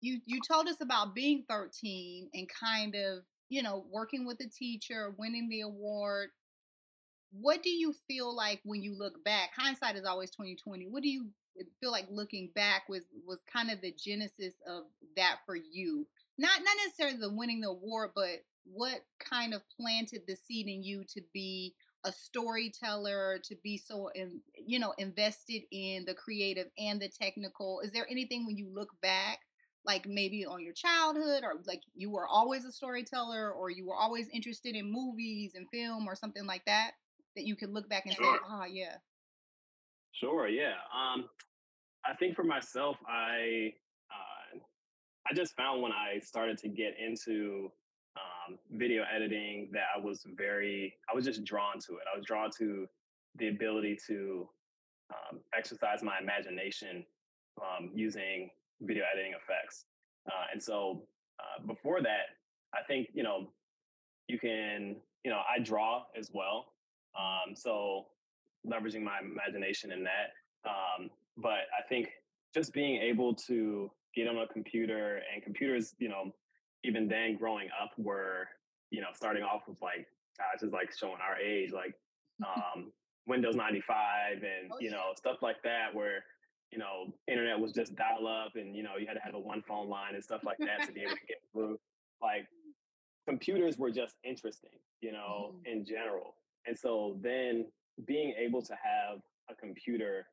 you 0.00 0.20
you 0.26 0.40
told 0.46 0.68
us 0.68 0.80
about 0.80 1.14
being 1.14 1.44
13 1.48 2.30
and 2.32 2.48
kind 2.48 2.94
of 2.94 3.24
you 3.48 3.62
know 3.62 3.84
working 3.90 4.26
with 4.26 4.40
a 4.40 4.48
teacher, 4.48 5.14
winning 5.18 5.48
the 5.48 5.62
award. 5.62 6.30
What 7.32 7.62
do 7.62 7.70
you 7.70 7.94
feel 8.08 8.34
like 8.34 8.60
when 8.64 8.82
you 8.82 8.96
look 8.98 9.22
back? 9.24 9.50
Hindsight 9.56 9.94
is 9.94 10.04
always 10.04 10.30
2020. 10.30 10.88
What 10.88 11.04
do 11.04 11.08
you 11.08 11.26
feel 11.80 11.90
like 11.90 12.06
looking 12.10 12.50
back 12.54 12.88
was 12.88 13.04
was 13.26 13.40
kind 13.52 13.70
of 13.70 13.80
the 13.80 13.94
genesis 13.96 14.54
of 14.66 14.84
that 15.16 15.38
for 15.46 15.56
you. 15.56 16.06
Not 16.38 16.58
not 16.58 16.76
necessarily 16.84 17.18
the 17.18 17.32
winning 17.32 17.60
the 17.60 17.68
award, 17.68 18.10
but 18.14 18.44
what 18.64 19.00
kind 19.18 19.54
of 19.54 19.62
planted 19.78 20.22
the 20.26 20.36
seed 20.36 20.68
in 20.68 20.82
you 20.82 21.04
to 21.14 21.20
be 21.32 21.74
a 22.04 22.12
storyteller, 22.12 23.40
to 23.44 23.56
be 23.62 23.76
so 23.76 24.08
in, 24.14 24.40
you 24.54 24.78
know 24.78 24.94
invested 24.98 25.62
in 25.70 26.04
the 26.06 26.14
creative 26.14 26.68
and 26.78 27.00
the 27.00 27.08
technical. 27.08 27.80
Is 27.80 27.92
there 27.92 28.06
anything 28.10 28.46
when 28.46 28.56
you 28.56 28.68
look 28.72 28.90
back? 29.02 29.40
like 29.86 30.06
maybe 30.06 30.44
on 30.44 30.62
your 30.62 30.74
childhood 30.74 31.42
or 31.42 31.54
like 31.66 31.80
you 31.94 32.10
were 32.10 32.28
always 32.28 32.66
a 32.66 32.70
storyteller 32.70 33.50
or 33.50 33.70
you 33.70 33.86
were 33.86 33.94
always 33.96 34.28
interested 34.28 34.76
in 34.76 34.92
movies 34.92 35.52
and 35.54 35.66
film 35.72 36.06
or 36.06 36.14
something 36.14 36.44
like 36.44 36.62
that 36.66 36.90
that 37.34 37.46
you 37.46 37.56
could 37.56 37.70
look 37.70 37.88
back 37.88 38.04
and 38.04 38.14
sure. 38.14 38.34
say 38.34 38.40
oh 38.50 38.64
yeah 38.70 38.96
Sure. 40.12 40.48
Yeah. 40.48 40.74
Um, 40.94 41.28
I 42.04 42.14
think 42.14 42.34
for 42.34 42.44
myself, 42.44 42.96
I 43.08 43.72
uh, 44.10 44.58
I 45.30 45.34
just 45.34 45.54
found 45.56 45.82
when 45.82 45.92
I 45.92 46.18
started 46.20 46.58
to 46.58 46.68
get 46.68 46.94
into 46.98 47.70
um, 48.50 48.58
video 48.72 49.04
editing 49.14 49.68
that 49.72 49.84
I 49.96 50.00
was 50.00 50.24
very 50.36 50.94
I 51.10 51.14
was 51.14 51.24
just 51.24 51.44
drawn 51.44 51.78
to 51.80 51.92
it. 51.94 52.02
I 52.12 52.16
was 52.16 52.24
drawn 52.26 52.50
to 52.58 52.86
the 53.36 53.48
ability 53.48 53.98
to 54.06 54.48
um, 55.10 55.40
exercise 55.56 56.02
my 56.02 56.18
imagination 56.20 57.04
um, 57.60 57.90
using 57.94 58.50
video 58.80 59.04
editing 59.12 59.32
effects. 59.32 59.84
Uh, 60.26 60.46
and 60.52 60.62
so 60.62 61.02
uh, 61.38 61.66
before 61.66 62.00
that, 62.02 62.36
I 62.74 62.82
think 62.86 63.08
you 63.12 63.22
know 63.22 63.50
you 64.28 64.38
can 64.38 64.96
you 65.24 65.30
know 65.30 65.40
I 65.48 65.60
draw 65.62 66.04
as 66.18 66.30
well. 66.32 66.66
Um, 67.18 67.54
so 67.54 68.06
leveraging 68.66 69.02
my 69.02 69.18
imagination 69.20 69.92
in 69.92 70.04
that. 70.04 70.32
Um, 70.68 71.10
but 71.36 71.66
I 71.78 71.82
think 71.88 72.10
just 72.54 72.72
being 72.72 73.00
able 73.00 73.34
to 73.34 73.90
get 74.14 74.28
on 74.28 74.36
a 74.36 74.46
computer 74.46 75.22
and 75.32 75.42
computers, 75.42 75.94
you 75.98 76.08
know, 76.08 76.34
even 76.84 77.08
then 77.08 77.36
growing 77.36 77.68
up 77.80 77.90
were, 77.98 78.48
you 78.90 79.00
know, 79.00 79.08
starting 79.14 79.42
off 79.42 79.62
with 79.68 79.80
like, 79.82 80.06
gosh, 80.38 80.62
is 80.62 80.72
like 80.72 80.90
showing 80.96 81.18
our 81.26 81.36
age, 81.38 81.72
like 81.72 81.94
um, 82.46 82.92
Windows 83.26 83.54
95 83.54 84.36
and, 84.36 84.72
oh, 84.72 84.76
you 84.80 84.90
know, 84.90 85.12
stuff 85.16 85.36
like 85.42 85.62
that 85.64 85.94
where, 85.94 86.24
you 86.72 86.78
know, 86.78 87.12
internet 87.28 87.58
was 87.58 87.72
just 87.72 87.94
dial 87.96 88.26
up 88.26 88.52
and, 88.54 88.76
you 88.76 88.82
know, 88.82 88.96
you 88.98 89.06
had 89.06 89.14
to 89.14 89.20
have 89.20 89.34
a 89.34 89.38
one 89.38 89.62
phone 89.66 89.88
line 89.88 90.14
and 90.14 90.22
stuff 90.22 90.42
like 90.44 90.58
that 90.58 90.86
to 90.86 90.92
be 90.92 91.00
able 91.00 91.12
to 91.12 91.26
get 91.26 91.38
through. 91.52 91.78
Like 92.22 92.46
computers 93.28 93.78
were 93.78 93.90
just 93.90 94.14
interesting, 94.24 94.78
you 95.00 95.12
know, 95.12 95.54
mm-hmm. 95.54 95.78
in 95.78 95.84
general. 95.84 96.34
And 96.66 96.78
so 96.78 97.18
then 97.20 97.66
being 98.06 98.34
able 98.38 98.62
to 98.62 98.72
have 98.72 99.20
a 99.50 99.54
computer 99.54 100.26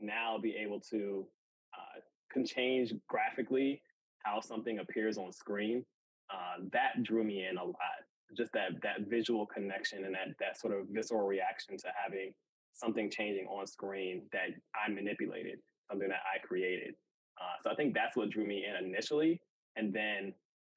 now 0.00 0.38
be 0.38 0.56
able 0.56 0.80
to 0.80 1.26
uh, 1.74 2.00
can 2.30 2.44
change 2.44 2.92
graphically 3.08 3.80
how 4.26 4.40
something 4.40 4.80
appears 4.80 5.18
on 5.18 5.32
screen. 5.32 5.84
Uh, 6.30 6.64
that 6.72 7.02
drew 7.02 7.22
me 7.22 7.46
in 7.48 7.56
a 7.56 7.64
lot. 7.64 8.02
Just 8.36 8.52
that 8.52 8.82
that 8.82 9.08
visual 9.08 9.46
connection 9.46 10.04
and 10.04 10.14
that 10.14 10.34
that 10.40 10.58
sort 10.58 10.76
of 10.76 10.88
visceral 10.90 11.26
reaction 11.26 11.76
to 11.78 11.88
having 12.02 12.32
something 12.72 13.08
changing 13.10 13.46
on 13.46 13.66
screen 13.66 14.22
that 14.32 14.48
I 14.74 14.90
manipulated, 14.90 15.58
something 15.88 16.08
that 16.08 16.20
I 16.26 16.44
created. 16.44 16.94
Uh, 17.40 17.56
so 17.62 17.70
I 17.70 17.74
think 17.74 17.94
that's 17.94 18.16
what 18.16 18.30
drew 18.30 18.46
me 18.46 18.64
in 18.68 18.84
initially, 18.84 19.40
and 19.76 19.92
then 19.92 20.34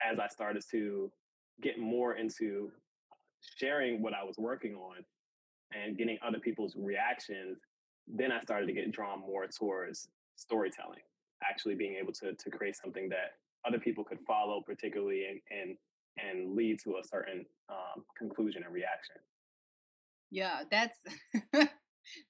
as 0.07 0.19
I 0.19 0.27
started 0.27 0.63
to 0.71 1.11
get 1.61 1.79
more 1.79 2.15
into 2.15 2.71
sharing 3.57 4.01
what 4.01 4.13
I 4.13 4.23
was 4.23 4.37
working 4.37 4.75
on 4.75 4.97
and 5.73 5.97
getting 5.97 6.17
other 6.25 6.39
people's 6.39 6.75
reactions, 6.77 7.57
then 8.07 8.31
I 8.31 8.41
started 8.41 8.67
to 8.67 8.73
get 8.73 8.91
drawn 8.91 9.19
more 9.19 9.47
towards 9.47 10.09
storytelling, 10.35 11.01
actually 11.47 11.75
being 11.75 11.95
able 11.95 12.13
to 12.13 12.33
to 12.33 12.49
create 12.49 12.75
something 12.75 13.09
that 13.09 13.37
other 13.67 13.79
people 13.79 14.03
could 14.03 14.19
follow, 14.27 14.61
particularly 14.61 15.25
and 15.25 15.41
and 15.51 15.77
and 16.17 16.55
lead 16.55 16.79
to 16.83 16.97
a 16.97 17.03
certain 17.03 17.45
um, 17.69 18.03
conclusion 18.17 18.63
and 18.63 18.73
reaction. 18.73 19.15
Yeah, 20.31 20.63
that's 20.69 20.97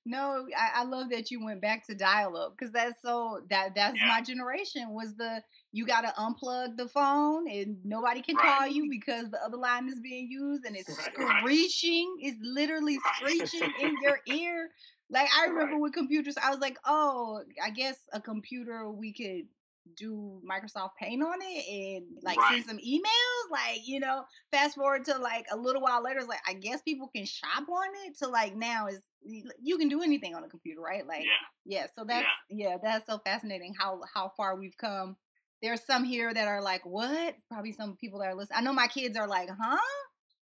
no. 0.06 0.48
I, 0.58 0.82
I, 0.82 0.84
love 0.84 1.10
that 1.10 1.32
you 1.32 1.44
went 1.44 1.62
back 1.62 1.86
to 1.88 1.96
dial-up 1.96 2.56
because 2.58 2.72
that's 2.72 3.02
so 3.02 3.42
that 3.50 3.76
that's 3.76 3.98
yeah. 3.98 4.08
my 4.08 4.22
generation 4.22 4.90
was 4.90 5.16
the 5.16 5.42
you 5.72 5.86
got 5.86 6.02
to 6.02 6.14
unplug 6.20 6.78
the 6.78 6.88
phone 6.88 7.50
and 7.50 7.78
nobody 7.84 8.22
can 8.22 8.36
right. 8.36 8.60
call 8.60 8.68
you 8.68 8.90
because 8.90 9.30
the 9.30 9.44
other 9.44 9.58
line 9.58 9.88
is 9.88 10.00
being 10.00 10.30
used 10.30 10.66
and 10.66 10.76
it's 10.76 10.90
right, 10.90 11.40
screeching. 11.40 12.18
It's 12.22 12.40
literally 12.42 12.98
screeching 13.16 13.72
in 13.82 13.96
your 14.02 14.20
ear. 14.28 14.70
Like 15.10 15.30
I 15.38 15.46
remember 15.50 15.78
with 15.78 15.94
computers, 15.94 16.36
I 16.42 16.50
was 16.50 16.60
like, 16.60 16.78
oh, 16.86 17.42
I 17.64 17.70
guess 17.70 17.98
a 18.14 18.20
computer 18.20 18.90
we 18.90 19.14
could 19.14 19.48
do 19.96 20.42
Microsoft 20.50 20.92
Paint 21.00 21.24
on 21.24 21.40
it 21.42 21.66
and 21.70 22.06
like 22.24 22.38
right. 22.38 22.54
send 22.54 22.66
some 22.66 22.78
emails. 22.78 23.52
Like, 23.52 23.88
you 23.88 24.00
know, 24.00 24.24
fast 24.52 24.76
forward 24.76 25.06
to 25.06 25.18
like 25.18 25.46
a 25.52 25.58
little 25.58 25.82
while 25.82 26.04
later, 26.04 26.20
it's 26.20 26.28
like 26.28 26.42
I 26.48 26.54
guess 26.54 26.82
people 26.82 27.10
can 27.14 27.26
shop 27.26 27.68
on 27.70 27.88
it. 28.06 28.18
To 28.20 28.28
like 28.28 28.56
now 28.56 28.88
is 28.88 29.02
you 29.22 29.78
can 29.78 29.90
do 29.90 30.02
anything 30.02 30.36
on 30.36 30.44
a 30.44 30.50
computer, 30.50 30.82
right? 30.82 31.06
Like 31.06 31.26
yeah, 31.26 31.80
yeah 31.80 31.88
so 31.96 32.04
that's 32.06 32.28
yeah. 32.50 32.70
yeah, 32.70 32.78
that's 32.82 33.06
so 33.06 33.20
fascinating 33.26 33.74
how 33.78 34.02
how 34.14 34.32
far 34.36 34.58
we've 34.58 34.78
come. 34.78 35.18
There's 35.62 35.84
some 35.84 36.06
here 36.06 36.34
that 36.34 36.48
are 36.48 36.62
like, 36.62 36.86
what? 36.86 37.36
Probably 37.50 37.74
some 37.74 37.98
people 37.98 38.20
that 38.20 38.28
are 38.28 38.36
listening. 38.36 38.60
I 38.60 38.62
know 38.62 38.74
my 38.74 38.88
kids 38.88 39.18
are 39.18 39.28
like, 39.28 39.50
huh? 39.50 39.78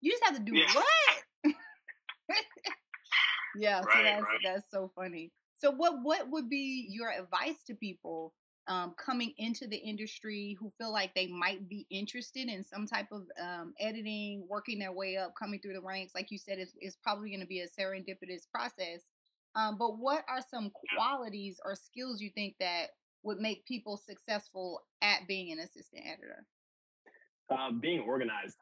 You 0.03 0.11
just 0.11 0.25
have 0.25 0.37
to 0.37 0.43
do 0.43 0.55
yeah. 0.55 0.67
what? 0.75 1.55
yeah, 3.57 3.81
right, 3.81 3.85
so 3.85 4.03
that's 4.03 4.23
right. 4.23 4.39
that's 4.45 4.71
so 4.71 4.91
funny. 4.95 5.33
So 5.59 5.71
what 5.71 5.95
what 6.03 6.31
would 6.31 6.49
be 6.49 6.87
your 6.91 7.11
advice 7.11 7.63
to 7.67 7.75
people 7.75 8.35
um, 8.69 8.95
coming 8.97 9.33
into 9.39 9.67
the 9.67 9.77
industry 9.77 10.57
who 10.59 10.71
feel 10.71 10.93
like 10.93 11.15
they 11.15 11.29
might 11.29 11.69
be 11.69 11.87
interested 11.91 12.49
in 12.49 12.65
some 12.65 12.87
type 12.87 13.07
of 13.13 13.23
um, 13.41 13.75
editing, 13.79 14.45
working 14.49 14.79
their 14.79 14.93
way 14.93 15.17
up, 15.17 15.35
coming 15.39 15.61
through 15.61 15.75
the 15.75 15.81
ranks. 15.81 16.15
Like 16.15 16.31
you 16.31 16.39
said, 16.39 16.59
it's, 16.59 16.73
it's 16.81 16.97
probably 16.97 17.31
going 17.31 17.41
to 17.41 17.47
be 17.47 17.61
a 17.61 17.69
serendipitous 17.69 18.43
process. 18.53 19.03
Um, 19.55 19.77
but 19.79 19.99
what 19.99 20.25
are 20.29 20.41
some 20.51 20.71
qualities 20.95 21.61
or 21.65 21.75
skills 21.75 22.21
you 22.21 22.31
think 22.31 22.57
that 22.61 22.89
would 23.23 23.39
make 23.39 23.67
people 23.67 23.97
successful 23.97 24.83
at 25.01 25.27
being 25.27 25.53
an 25.53 25.61
assistant 25.61 26.03
editor? 26.05 26.45
Uh, 27.49 27.71
being 27.73 28.01
organized. 28.01 28.57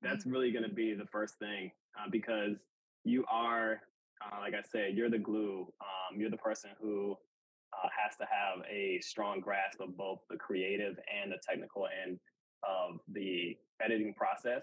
That's 0.00 0.24
mm-hmm. 0.24 0.32
really 0.32 0.52
going 0.52 0.68
to 0.68 0.74
be 0.74 0.94
the 0.94 1.06
first 1.06 1.38
thing 1.38 1.72
uh, 1.98 2.08
because 2.10 2.56
you 3.04 3.24
are, 3.30 3.80
uh, 4.24 4.40
like 4.40 4.54
I 4.54 4.62
said, 4.62 4.96
you're 4.96 5.10
the 5.10 5.18
glue. 5.18 5.66
Um, 5.80 6.20
you're 6.20 6.30
the 6.30 6.36
person 6.36 6.70
who 6.80 7.16
uh, 7.72 7.88
has 7.88 8.16
to 8.16 8.24
have 8.24 8.64
a 8.70 9.00
strong 9.00 9.40
grasp 9.40 9.80
of 9.80 9.96
both 9.96 10.20
the 10.28 10.36
creative 10.36 10.96
and 11.10 11.32
the 11.32 11.38
technical 11.48 11.86
end 12.04 12.18
of 12.62 13.00
the 13.12 13.56
editing 13.82 14.14
process. 14.14 14.62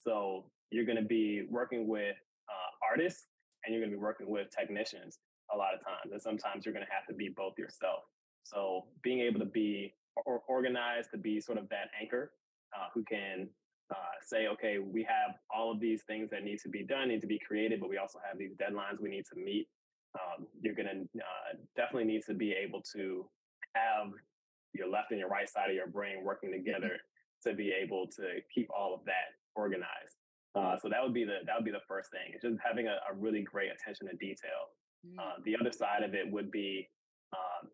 So 0.00 0.46
you're 0.70 0.84
going 0.84 0.98
to 0.98 1.04
be 1.04 1.46
working 1.50 1.88
with 1.88 2.16
uh, 2.48 2.86
artists 2.90 3.26
and 3.64 3.74
you're 3.74 3.82
going 3.82 3.90
to 3.90 3.96
be 3.96 4.02
working 4.02 4.30
with 4.30 4.48
technicians 4.50 5.18
a 5.52 5.56
lot 5.56 5.74
of 5.74 5.80
times. 5.80 6.12
And 6.12 6.20
sometimes 6.20 6.64
you're 6.64 6.74
going 6.74 6.86
to 6.86 6.92
have 6.92 7.06
to 7.08 7.14
be 7.14 7.32
both 7.34 7.54
yourself. 7.58 8.04
So 8.44 8.86
being 9.02 9.20
able 9.20 9.40
to 9.40 9.46
be 9.46 9.94
or 10.26 10.42
organized 10.48 11.10
to 11.12 11.18
be 11.18 11.40
sort 11.40 11.58
of 11.58 11.68
that 11.68 11.90
anchor 12.00 12.32
uh, 12.76 12.88
who 12.92 13.04
can 13.04 13.48
uh, 13.90 14.16
say, 14.26 14.48
okay, 14.48 14.78
we 14.78 15.02
have 15.04 15.36
all 15.54 15.72
of 15.72 15.80
these 15.80 16.02
things 16.06 16.28
that 16.30 16.44
need 16.44 16.58
to 16.60 16.68
be 16.68 16.84
done, 16.84 17.08
need 17.08 17.20
to 17.20 17.26
be 17.26 17.38
created, 17.38 17.80
but 17.80 17.88
we 17.88 17.96
also 17.98 18.18
have 18.26 18.38
these 18.38 18.52
deadlines 18.52 19.00
we 19.00 19.08
need 19.08 19.24
to 19.32 19.40
meet 19.40 19.68
um, 20.18 20.46
you're 20.60 20.74
going 20.74 20.88
to 20.88 21.20
uh, 21.20 21.56
definitely 21.76 22.04
need 22.04 22.22
to 22.26 22.34
be 22.34 22.52
able 22.52 22.82
to 22.94 23.26
have 23.74 24.10
your 24.74 24.88
left 24.88 25.10
and 25.10 25.20
your 25.20 25.28
right 25.28 25.48
side 25.48 25.70
of 25.70 25.76
your 25.76 25.86
brain 25.86 26.24
working 26.24 26.50
mm-hmm. 26.50 26.64
together 26.64 26.96
to 27.44 27.54
be 27.54 27.72
able 27.72 28.06
to 28.06 28.40
keep 28.52 28.68
all 28.76 28.94
of 28.94 29.04
that 29.04 29.38
organized. 29.54 30.18
Uh, 30.54 30.76
so 30.76 30.88
that 30.88 31.02
would 31.02 31.14
be 31.14 31.24
the 31.24 31.38
that 31.46 31.54
would 31.54 31.64
be 31.64 31.70
the 31.70 31.86
first 31.86 32.10
thing. 32.10 32.32
It's 32.34 32.42
just 32.42 32.56
having 32.64 32.86
a, 32.88 32.96
a 33.10 33.14
really 33.14 33.42
great 33.42 33.70
attention 33.70 34.08
to 34.08 34.16
detail. 34.16 34.74
Uh, 35.18 35.34
the 35.44 35.56
other 35.58 35.70
side 35.70 36.02
of 36.02 36.14
it 36.14 36.30
would 36.30 36.50
be 36.50 36.88
um, 37.32 37.70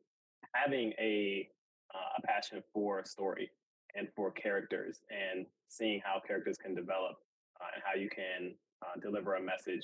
having 0.52 0.92
a 1.00 1.48
uh, 1.94 2.18
a 2.18 2.22
passion 2.26 2.62
for 2.72 3.04
story 3.04 3.50
and 3.94 4.08
for 4.14 4.30
characters 4.32 5.00
and 5.10 5.46
seeing 5.68 6.00
how 6.04 6.20
characters 6.26 6.58
can 6.58 6.74
develop 6.74 7.16
uh, 7.60 7.70
and 7.74 7.82
how 7.84 7.98
you 7.98 8.08
can 8.10 8.54
uh, 8.82 9.00
deliver 9.00 9.36
a 9.36 9.42
message 9.42 9.82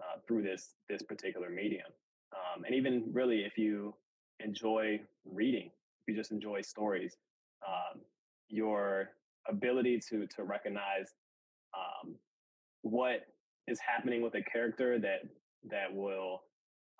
uh, 0.00 0.18
through 0.26 0.42
this 0.42 0.74
this 0.88 1.02
particular 1.02 1.48
medium. 1.48 1.86
Um, 2.52 2.64
and 2.64 2.74
even 2.74 3.04
really, 3.12 3.40
if 3.40 3.56
you 3.56 3.94
enjoy 4.40 5.00
reading, 5.24 5.66
if 5.66 6.08
you 6.08 6.16
just 6.16 6.32
enjoy 6.32 6.62
stories, 6.62 7.16
um, 7.66 8.00
your 8.48 9.10
ability 9.48 10.00
to 10.08 10.26
to 10.26 10.44
recognize 10.44 11.14
um, 11.76 12.14
what 12.82 13.26
is 13.68 13.78
happening 13.80 14.22
with 14.22 14.34
a 14.34 14.42
character 14.42 14.98
that 14.98 15.22
that 15.70 15.92
will 15.94 16.42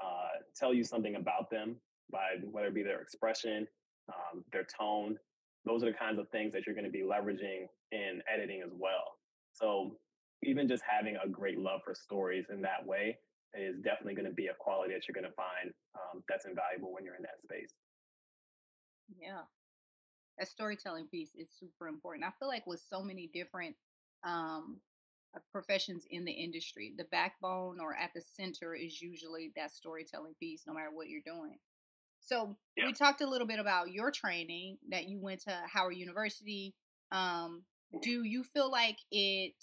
uh, 0.03 0.41
tell 0.57 0.73
you 0.73 0.85
something 0.85 1.17
about 1.17 1.51
them 1.51 1.77
by 2.11 2.37
whether 2.51 2.69
it 2.69 2.75
be 2.75 2.83
their 2.83 3.01
expression, 3.01 3.67
um, 4.09 4.45
their 4.53 4.65
tone. 4.79 5.19
Those 5.65 5.83
are 5.83 5.87
the 5.87 5.93
kinds 5.93 6.19
of 6.19 6.29
things 6.31 6.53
that 6.53 6.67
you're 6.67 6.75
going 6.75 6.85
to 6.85 6.91
be 6.91 7.03
leveraging 7.03 7.67
in 7.93 8.23
editing 8.33 8.63
as 8.65 8.73
well. 8.77 9.17
So 9.53 9.97
even 10.43 10.67
just 10.67 10.83
having 10.89 11.17
a 11.25 11.29
great 11.29 11.59
love 11.59 11.83
for 11.85 11.95
stories 11.95 12.47
in 12.51 12.61
that 12.63 12.85
way 12.85 13.17
is 13.55 13.77
definitely 13.83 14.15
going 14.15 14.29
to 14.29 14.35
be 14.35 14.47
a 14.47 14.55
quality 14.59 14.95
that 14.95 15.07
you're 15.07 15.15
going 15.15 15.31
to 15.31 15.37
find 15.37 15.73
um, 15.95 16.23
that's 16.29 16.47
invaluable 16.47 16.93
when 16.93 17.05
you're 17.05 17.17
in 17.17 17.23
that 17.23 17.41
space. 17.43 17.75
Yeah, 19.21 19.43
that 20.39 20.49
storytelling 20.49 21.07
piece 21.09 21.31
is 21.35 21.49
super 21.59 21.89
important. 21.89 22.25
I 22.25 22.33
feel 22.39 22.49
like 22.49 22.67
with 22.67 22.83
so 22.89 23.03
many 23.03 23.31
different 23.33 23.77
um, 24.25 24.81
uh, 25.35 25.41
professions 25.51 26.05
in 26.11 26.25
the 26.25 26.33
industry, 26.33 26.95
the 26.97 27.05
backbone 27.05 27.79
or 27.81 27.95
at 27.95 28.11
the 28.15 28.23
center 28.23 28.75
is 28.75 29.01
usually 29.03 29.53
that 29.57 29.71
storytelling 29.71 30.35
piece, 30.41 30.63
no 30.67 30.75
matter 30.75 30.91
what 30.93 31.09
you're 31.09 31.21
doing. 31.25 31.59
So 32.21 32.57
yeah. 32.77 32.87
we 32.87 32.93
talked 32.93 33.21
a 33.21 33.27
little 33.27 33.47
bit 33.47 33.59
about 33.59 33.91
your 33.91 34.11
training 34.11 34.79
that 34.91 35.09
you 35.09 35.21
went 35.21 35.43
to 35.43 35.59
Howard 35.73 35.97
University. 35.97 36.75
Um, 37.11 37.65
do 38.01 38.23
you 38.25 38.45
feel 38.45 38.71
like 38.71 38.97
it 39.11 39.55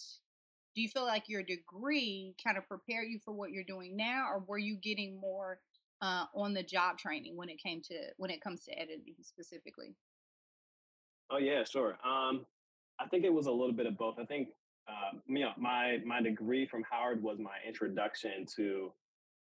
do 0.79 0.83
you 0.83 0.88
feel 0.88 1.03
like 1.03 1.27
your 1.27 1.43
degree 1.43 2.33
kind 2.41 2.57
of 2.57 2.65
prepared 2.65 3.09
you 3.09 3.19
for 3.19 3.33
what 3.33 3.51
you're 3.51 3.65
doing 3.65 3.98
now 3.98 4.27
or 4.31 4.41
were 4.48 4.57
you 4.57 4.77
getting 4.77 5.19
more 5.19 5.59
uh, 6.01 6.24
on 6.33 6.53
the 6.53 6.63
job 6.63 6.98
training 6.98 7.36
when 7.36 7.50
it 7.50 7.62
came 7.62 7.81
to 7.81 7.95
when 8.15 8.31
it 8.31 8.39
comes 8.39 8.63
to 8.63 8.71
editing 8.79 9.15
specifically 9.21 9.93
oh 11.31 11.38
yeah 11.38 11.65
sure 11.65 11.98
um, 12.05 12.45
i 12.98 13.05
think 13.09 13.25
it 13.25 13.33
was 13.33 13.48
a 13.48 13.51
little 13.51 13.74
bit 13.74 13.88
of 13.88 13.98
both 13.98 14.15
i 14.19 14.24
think 14.24 14.48
um, 14.88 15.21
you 15.27 15.41
know 15.41 15.51
my 15.57 15.98
my 16.05 16.21
degree 16.21 16.65
from 16.65 16.81
howard 16.89 17.21
was 17.21 17.39
my 17.39 17.57
introduction 17.67 18.45
to 18.55 18.89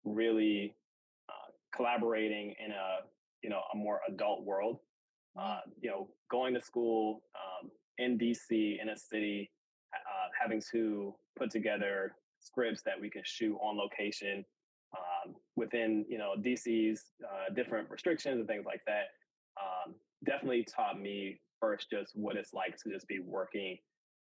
really 0.04 0.76
uh, 1.31 1.50
collaborating 1.75 2.54
in 2.62 2.71
a 2.71 3.07
you 3.43 3.49
know 3.49 3.62
a 3.73 3.76
more 3.78 4.00
adult 4.11 4.45
world 4.45 4.76
mm-hmm. 5.38 5.52
uh, 5.52 5.61
you 5.81 5.88
know 5.88 6.07
going 6.31 6.52
to 6.52 6.61
school 6.61 7.23
um, 7.35 7.71
in 7.97 8.19
dc 8.19 8.50
in 8.50 8.90
a 8.90 8.97
city 8.99 9.50
uh, 9.50 9.54
having 10.41 10.62
to 10.73 11.14
put 11.37 11.50
together 11.50 12.14
scripts 12.41 12.83
that 12.83 13.00
we 13.00 13.09
can 13.11 13.23
shoot 13.25 13.57
on 13.62 13.76
location 13.76 14.45
um, 14.97 15.35
within 15.57 16.05
you 16.09 16.19
know 16.19 16.35
DC's 16.38 17.03
uh, 17.25 17.53
different 17.55 17.91
restrictions 17.91 18.38
and 18.38 18.49
things 18.49 18.64
like 18.67 18.83
that. 18.87 19.07
Um, 19.61 19.95
definitely 20.25 20.64
taught 20.64 21.00
me 21.00 21.41
first 21.61 21.91
just 21.91 22.12
what 22.14 22.37
it's 22.37 22.53
like 22.53 22.76
to 22.79 22.91
just 22.91 23.09
be 23.09 23.21
working 23.21 23.79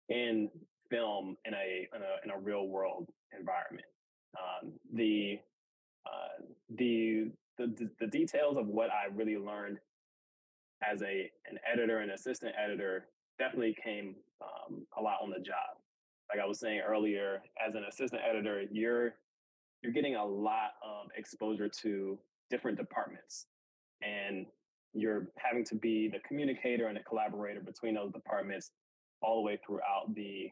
in 0.09 0.49
film 0.89 1.37
in 1.45 1.53
a 1.53 1.87
in 1.95 2.01
a, 2.01 2.25
in 2.25 2.31
a 2.31 2.39
real 2.39 2.67
world 2.67 3.09
environment. 3.37 3.87
Um, 4.37 4.73
the, 4.93 5.39
uh, 6.05 6.43
the 6.75 7.31
the 7.57 7.89
the 7.99 8.07
details 8.07 8.57
of 8.57 8.67
what 8.67 8.89
I 8.89 9.13
really 9.13 9.37
learned 9.37 9.79
as 10.89 11.01
a 11.01 11.29
an 11.49 11.59
editor 11.71 11.99
and 11.99 12.11
assistant 12.11 12.53
editor 12.61 13.05
definitely 13.37 13.75
came 13.83 14.15
um, 14.41 14.85
a 14.97 15.01
lot 15.01 15.19
on 15.21 15.29
the 15.29 15.39
job. 15.39 15.78
Like 16.29 16.43
I 16.43 16.47
was 16.47 16.59
saying 16.59 16.81
earlier, 16.87 17.41
as 17.65 17.75
an 17.75 17.83
assistant 17.89 18.21
editor, 18.27 18.63
you're 18.71 19.15
you're 19.81 19.93
getting 19.93 20.15
a 20.15 20.25
lot 20.25 20.71
of 20.83 21.07
exposure 21.15 21.69
to 21.81 22.19
different 22.49 22.77
departments, 22.77 23.47
and 24.01 24.45
you're 24.93 25.27
having 25.37 25.63
to 25.65 25.75
be 25.75 26.07
the 26.07 26.19
communicator 26.27 26.87
and 26.87 26.97
the 26.97 27.03
collaborator 27.03 27.61
between 27.61 27.95
those 27.95 28.11
departments 28.11 28.71
all 29.21 29.35
the 29.37 29.41
way 29.41 29.59
throughout 29.65 30.13
the 30.15 30.49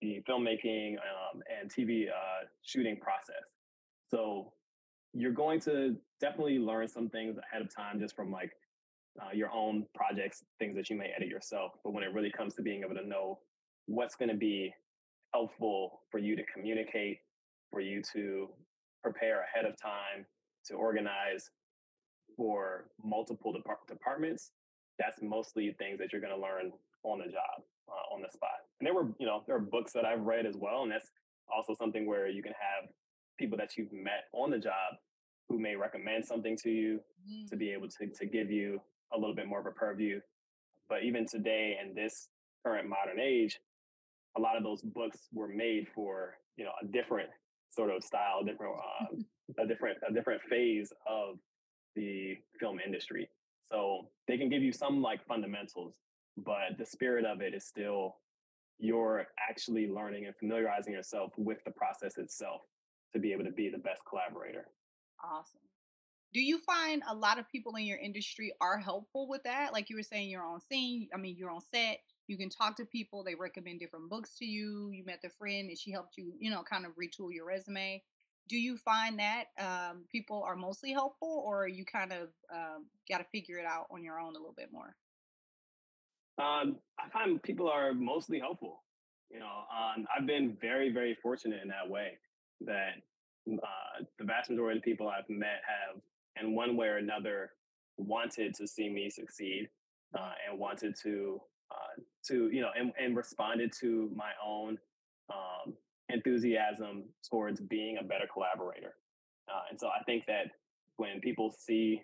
the 0.00 0.22
filmmaking 0.28 0.94
um, 0.96 1.42
and 1.48 1.70
TV 1.70 2.08
uh, 2.08 2.46
shooting 2.62 2.96
process. 2.96 3.52
So 4.10 4.52
you're 5.14 5.32
going 5.32 5.60
to 5.60 5.96
definitely 6.20 6.58
learn 6.58 6.88
some 6.88 7.08
things 7.08 7.38
ahead 7.38 7.62
of 7.62 7.74
time 7.74 7.98
just 8.00 8.14
from 8.14 8.30
like 8.30 8.52
uh, 9.20 9.32
your 9.32 9.50
own 9.50 9.86
projects, 9.94 10.44
things 10.58 10.76
that 10.76 10.90
you 10.90 10.96
may 10.96 11.10
edit 11.16 11.28
yourself. 11.28 11.72
But 11.84 11.92
when 11.92 12.02
it 12.02 12.12
really 12.12 12.30
comes 12.30 12.54
to 12.54 12.62
being 12.62 12.82
able 12.84 12.96
to 12.96 13.06
know 13.06 13.38
what's 13.86 14.14
going 14.14 14.28
to 14.28 14.36
be 14.36 14.72
helpful 15.32 16.00
for 16.10 16.18
you 16.18 16.36
to 16.36 16.42
communicate, 16.52 17.18
for 17.70 17.80
you 17.80 18.02
to 18.12 18.48
prepare 19.02 19.42
ahead 19.42 19.70
of 19.70 19.76
time, 19.80 20.24
to 20.66 20.74
organize 20.74 21.50
for 22.36 22.86
multiple 23.02 23.52
depart- 23.52 23.86
departments, 23.86 24.52
that's 24.98 25.18
mostly 25.22 25.74
things 25.78 25.98
that 25.98 26.12
you're 26.12 26.20
going 26.20 26.34
to 26.34 26.40
learn 26.40 26.72
on 27.02 27.18
the 27.18 27.24
job, 27.24 27.62
uh, 27.88 28.14
on 28.14 28.22
the 28.22 28.28
spot. 28.32 28.64
And 28.80 28.86
there 28.86 28.94
were, 28.94 29.08
you 29.18 29.26
know, 29.26 29.42
there 29.46 29.56
are 29.56 29.60
books 29.60 29.92
that 29.92 30.04
I've 30.04 30.22
read 30.22 30.46
as 30.46 30.56
well, 30.56 30.82
and 30.82 30.90
that's 30.90 31.10
also 31.54 31.74
something 31.74 32.06
where 32.06 32.28
you 32.28 32.42
can 32.42 32.52
have 32.52 32.88
people 33.38 33.58
that 33.58 33.76
you've 33.76 33.92
met 33.92 34.24
on 34.32 34.50
the 34.50 34.58
job 34.58 34.96
who 35.48 35.58
may 35.58 35.76
recommend 35.76 36.24
something 36.24 36.56
to 36.62 36.70
you 36.70 37.00
mm. 37.28 37.48
to 37.50 37.56
be 37.56 37.72
able 37.72 37.88
to 37.88 38.06
to 38.06 38.26
give 38.26 38.50
you 38.50 38.80
a 39.12 39.18
little 39.18 39.34
bit 39.34 39.46
more 39.46 39.60
of 39.60 39.66
a 39.66 39.70
purview. 39.70 40.20
But 40.88 41.02
even 41.02 41.26
today 41.26 41.76
in 41.82 41.94
this 41.94 42.28
current 42.64 42.88
modern 42.88 43.20
age, 43.20 43.58
a 44.36 44.40
lot 44.40 44.56
of 44.56 44.62
those 44.62 44.82
books 44.82 45.28
were 45.32 45.48
made 45.48 45.86
for 45.94 46.34
you 46.56 46.64
know 46.64 46.72
a 46.82 46.86
different 46.86 47.28
sort 47.70 47.90
of 47.90 48.02
style, 48.04 48.44
different 48.44 48.74
uh, 48.74 49.16
a 49.62 49.66
different 49.66 49.98
a 50.08 50.12
different 50.12 50.42
phase 50.48 50.92
of 51.08 51.38
the 51.96 52.36
film 52.58 52.78
industry. 52.84 53.28
So 53.62 54.08
they 54.28 54.36
can 54.36 54.48
give 54.48 54.62
you 54.62 54.72
some 54.72 55.00
like 55.00 55.24
fundamentals, 55.26 55.94
but 56.36 56.76
the 56.78 56.86
spirit 56.86 57.24
of 57.24 57.40
it 57.40 57.54
is 57.54 57.64
still 57.64 58.16
you're 58.78 59.26
actually 59.48 59.88
learning 59.88 60.26
and 60.26 60.34
familiarizing 60.36 60.92
yourself 60.92 61.32
with 61.36 61.58
the 61.64 61.70
process 61.70 62.18
itself 62.18 62.62
to 63.12 63.20
be 63.20 63.32
able 63.32 63.44
to 63.44 63.52
be 63.52 63.70
the 63.70 63.78
best 63.78 64.02
collaborator. 64.08 64.66
Awesome. 65.22 65.60
Do 66.32 66.40
you 66.40 66.58
find 66.58 67.02
a 67.08 67.14
lot 67.14 67.38
of 67.38 67.48
people 67.48 67.76
in 67.76 67.84
your 67.84 67.98
industry 67.98 68.52
are 68.60 68.76
helpful 68.78 69.28
with 69.28 69.44
that? 69.44 69.72
Like 69.72 69.88
you 69.88 69.96
were 69.96 70.02
saying, 70.02 70.28
you're 70.28 70.44
on 70.44 70.60
scene. 70.60 71.08
I 71.14 71.16
mean, 71.16 71.36
you're 71.38 71.50
on 71.50 71.60
set. 71.72 72.00
You 72.26 72.38
can 72.38 72.48
talk 72.48 72.76
to 72.76 72.84
people. 72.84 73.22
They 73.22 73.34
recommend 73.34 73.80
different 73.80 74.08
books 74.08 74.36
to 74.38 74.44
you. 74.44 74.90
You 74.92 75.04
met 75.04 75.20
their 75.20 75.30
friend, 75.30 75.68
and 75.68 75.78
she 75.78 75.90
helped 75.90 76.16
you, 76.16 76.32
you 76.38 76.50
know, 76.50 76.62
kind 76.62 76.86
of 76.86 76.92
retool 76.92 77.32
your 77.32 77.46
resume. 77.46 78.02
Do 78.48 78.58
you 78.58 78.76
find 78.76 79.18
that 79.18 79.44
um, 79.58 80.04
people 80.10 80.42
are 80.42 80.56
mostly 80.56 80.92
helpful, 80.92 81.42
or 81.46 81.66
you 81.66 81.84
kind 81.84 82.12
of 82.12 82.28
um, 82.52 82.86
got 83.08 83.18
to 83.18 83.24
figure 83.24 83.58
it 83.58 83.66
out 83.66 83.86
on 83.90 84.02
your 84.02 84.18
own 84.18 84.36
a 84.36 84.38
little 84.38 84.54
bit 84.56 84.70
more? 84.72 84.96
Um, 86.38 86.76
I 86.98 87.08
find 87.10 87.42
people 87.42 87.68
are 87.68 87.94
mostly 87.94 88.38
helpful. 88.38 88.82
You 89.30 89.40
know, 89.40 89.46
um, 89.46 90.06
I've 90.16 90.26
been 90.26 90.56
very, 90.60 90.92
very 90.92 91.16
fortunate 91.22 91.60
in 91.62 91.68
that 91.68 91.88
way 91.88 92.18
that 92.62 92.94
uh, 93.50 94.04
the 94.18 94.24
vast 94.24 94.50
majority 94.50 94.78
of 94.78 94.84
the 94.84 94.90
people 94.90 95.08
I've 95.08 95.28
met 95.28 95.60
have 95.66 96.00
in 96.42 96.54
one 96.54 96.76
way 96.76 96.88
or 96.88 96.98
another 96.98 97.50
wanted 97.96 98.54
to 98.54 98.66
see 98.66 98.88
me 98.88 99.10
succeed 99.10 99.68
uh, 100.18 100.32
and 100.48 100.58
wanted 100.58 100.94
to 101.02 101.40
uh, 101.74 102.00
to 102.26 102.50
you 102.50 102.60
know 102.60 102.70
and, 102.78 102.92
and 103.00 103.16
responded 103.16 103.72
to 103.80 104.10
my 104.14 104.30
own 104.44 104.78
um, 105.32 105.74
enthusiasm 106.08 107.04
towards 107.28 107.60
being 107.60 107.98
a 107.98 108.04
better 108.04 108.26
collaborator 108.32 108.94
uh, 109.48 109.62
and 109.70 109.78
so 109.78 109.88
i 109.88 110.02
think 110.04 110.24
that 110.26 110.46
when 110.96 111.20
people 111.20 111.52
see 111.58 112.00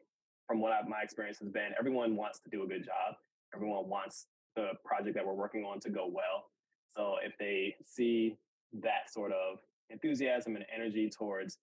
from 0.46 0.60
what 0.60 0.72
I've, 0.72 0.88
my 0.88 1.00
experience 1.02 1.38
has 1.38 1.48
been 1.48 1.70
everyone 1.78 2.16
wants 2.16 2.40
to 2.40 2.50
do 2.50 2.62
a 2.64 2.66
good 2.66 2.84
job 2.84 3.14
everyone 3.54 3.88
wants 3.88 4.26
the 4.56 4.70
project 4.84 5.14
that 5.14 5.24
we're 5.24 5.34
working 5.34 5.64
on 5.64 5.78
to 5.80 5.90
go 5.90 6.06
well 6.06 6.46
so 6.94 7.16
if 7.24 7.32
they 7.38 7.76
see 7.84 8.36
that 8.82 9.10
sort 9.12 9.32
of 9.32 9.58
enthusiasm 9.90 10.56
and 10.56 10.64
energy 10.74 11.08
towards 11.08 11.58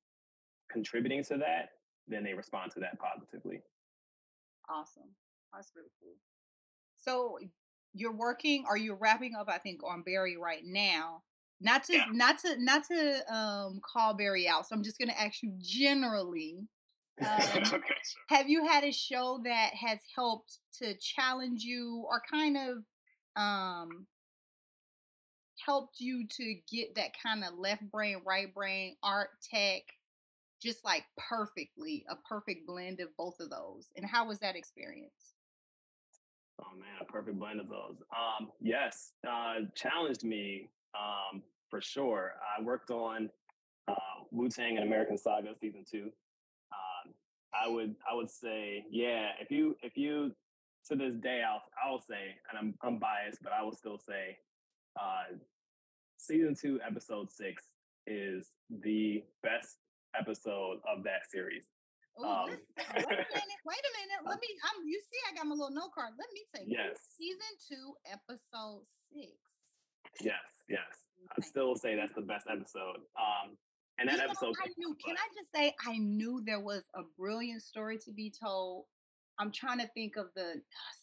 contributing 0.71 1.23
to 1.23 1.37
that 1.37 1.69
then 2.07 2.23
they 2.23 2.33
respond 2.33 2.71
to 2.71 2.79
that 2.79 2.97
positively. 2.99 3.61
Awesome. 4.69 5.11
That's 5.53 5.71
really 5.75 5.91
cool. 6.01 6.15
So 6.97 7.37
you're 7.93 8.15
working 8.15 8.65
or 8.67 8.77
you're 8.77 8.95
wrapping 8.95 9.33
up, 9.35 9.47
I 9.49 9.57
think, 9.57 9.81
on 9.83 10.03
Barry 10.03 10.37
right 10.37 10.63
now. 10.63 11.23
Not 11.59 11.85
to 11.85 11.93
yeah. 11.93 12.05
not 12.11 12.39
to 12.39 12.55
not 12.63 12.83
to 12.87 13.33
um 13.33 13.81
call 13.83 14.13
Barry 14.13 14.47
out. 14.47 14.67
So 14.67 14.75
I'm 14.75 14.83
just 14.83 14.99
gonna 14.99 15.13
ask 15.17 15.41
you 15.41 15.53
generally. 15.59 16.67
Um, 17.19 17.63
okay, 17.73 17.95
have 18.29 18.47
you 18.47 18.67
had 18.67 18.83
a 18.83 18.91
show 18.91 19.41
that 19.43 19.71
has 19.73 19.97
helped 20.15 20.59
to 20.77 20.93
challenge 20.99 21.63
you 21.63 22.05
or 22.07 22.21
kind 22.31 22.55
of 22.55 22.83
um 23.35 24.05
helped 25.65 25.99
you 25.99 26.27
to 26.27 26.55
get 26.71 26.93
that 26.93 27.11
kind 27.21 27.43
of 27.43 27.57
left 27.57 27.89
brain, 27.91 28.21
right 28.23 28.53
brain, 28.53 28.95
art, 29.01 29.29
tech, 29.51 29.81
just 30.61 30.83
like 30.85 31.05
perfectly 31.17 32.05
a 32.09 32.15
perfect 32.29 32.67
blend 32.67 32.99
of 32.99 33.09
both 33.17 33.39
of 33.39 33.49
those. 33.49 33.87
And 33.95 34.05
how 34.05 34.27
was 34.27 34.39
that 34.39 34.55
experience? 34.55 35.33
Oh 36.59 36.75
man, 36.77 36.87
a 37.01 37.05
perfect 37.05 37.37
blend 37.39 37.59
of 37.59 37.69
those. 37.69 37.97
Um, 38.11 38.49
yes, 38.59 39.11
uh, 39.27 39.55
challenged 39.75 40.23
me 40.23 40.69
um, 40.97 41.43
for 41.69 41.81
sure. 41.81 42.33
I 42.57 42.63
worked 42.63 42.89
on 42.89 43.29
uh, 43.87 43.93
Wu-Tang: 44.31 44.77
An 44.77 44.83
American 44.83 45.17
Saga 45.17 45.49
season 45.59 45.85
two. 45.89 46.11
Um, 46.71 47.13
I 47.53 47.69
would 47.69 47.95
I 48.09 48.15
would 48.15 48.29
say 48.31 48.85
yeah. 48.89 49.29
If 49.39 49.51
you 49.51 49.75
if 49.81 49.97
you 49.97 50.31
to 50.87 50.95
this 50.95 51.15
day 51.15 51.43
I'll 51.47 51.63
I'll 51.85 52.01
say 52.01 52.35
and 52.49 52.57
I'm 52.57 52.73
I'm 52.81 52.97
biased, 52.99 53.43
but 53.43 53.51
I 53.53 53.61
will 53.61 53.75
still 53.75 53.99
say 53.99 54.37
uh, 54.99 55.35
season 56.17 56.55
two 56.59 56.79
episode 56.85 57.31
six 57.31 57.65
is 58.07 58.47
the 58.83 59.23
best 59.43 59.77
episode 60.19 60.79
of 60.87 61.03
that 61.03 61.29
series. 61.29 61.65
Ooh, 62.19 62.25
um, 62.25 62.49
wait 62.49 62.57
a 62.77 63.13
minute, 63.13 63.61
wait 63.65 63.83
a 63.85 63.93
minute. 63.93 64.21
Let 64.25 64.39
me. 64.41 64.47
I'm. 64.63 64.85
You 64.85 64.99
see, 64.99 65.19
I 65.29 65.35
got 65.35 65.45
my 65.45 65.53
little 65.53 65.71
note 65.71 65.93
card. 65.93 66.13
Let 66.17 66.29
me 66.33 66.41
take 66.53 66.65
yes. 66.67 66.97
Season 67.17 67.53
two, 67.69 67.93
episode 68.09 68.81
six. 69.13 69.37
Yes, 70.21 70.65
yes. 70.69 71.07
I 71.37 71.41
still 71.41 71.75
say 71.75 71.95
that's 71.95 72.13
the 72.13 72.21
best 72.21 72.47
episode. 72.49 73.05
Um, 73.17 73.57
and 73.99 74.09
that 74.09 74.17
you 74.17 74.23
episode. 74.23 74.57
Know, 74.57 74.65
I 74.65 74.69
knew. 74.77 74.95
Can 75.03 75.15
I 75.15 75.27
just 75.35 75.53
say 75.53 75.73
I 75.85 75.97
knew 75.97 76.41
there 76.45 76.59
was 76.59 76.83
a 76.95 77.01
brilliant 77.17 77.61
story 77.61 77.97
to 78.05 78.11
be 78.11 78.31
told. 78.31 78.85
I'm 79.39 79.51
trying 79.51 79.79
to 79.79 79.87
think 79.93 80.15
of 80.17 80.27
the 80.35 80.61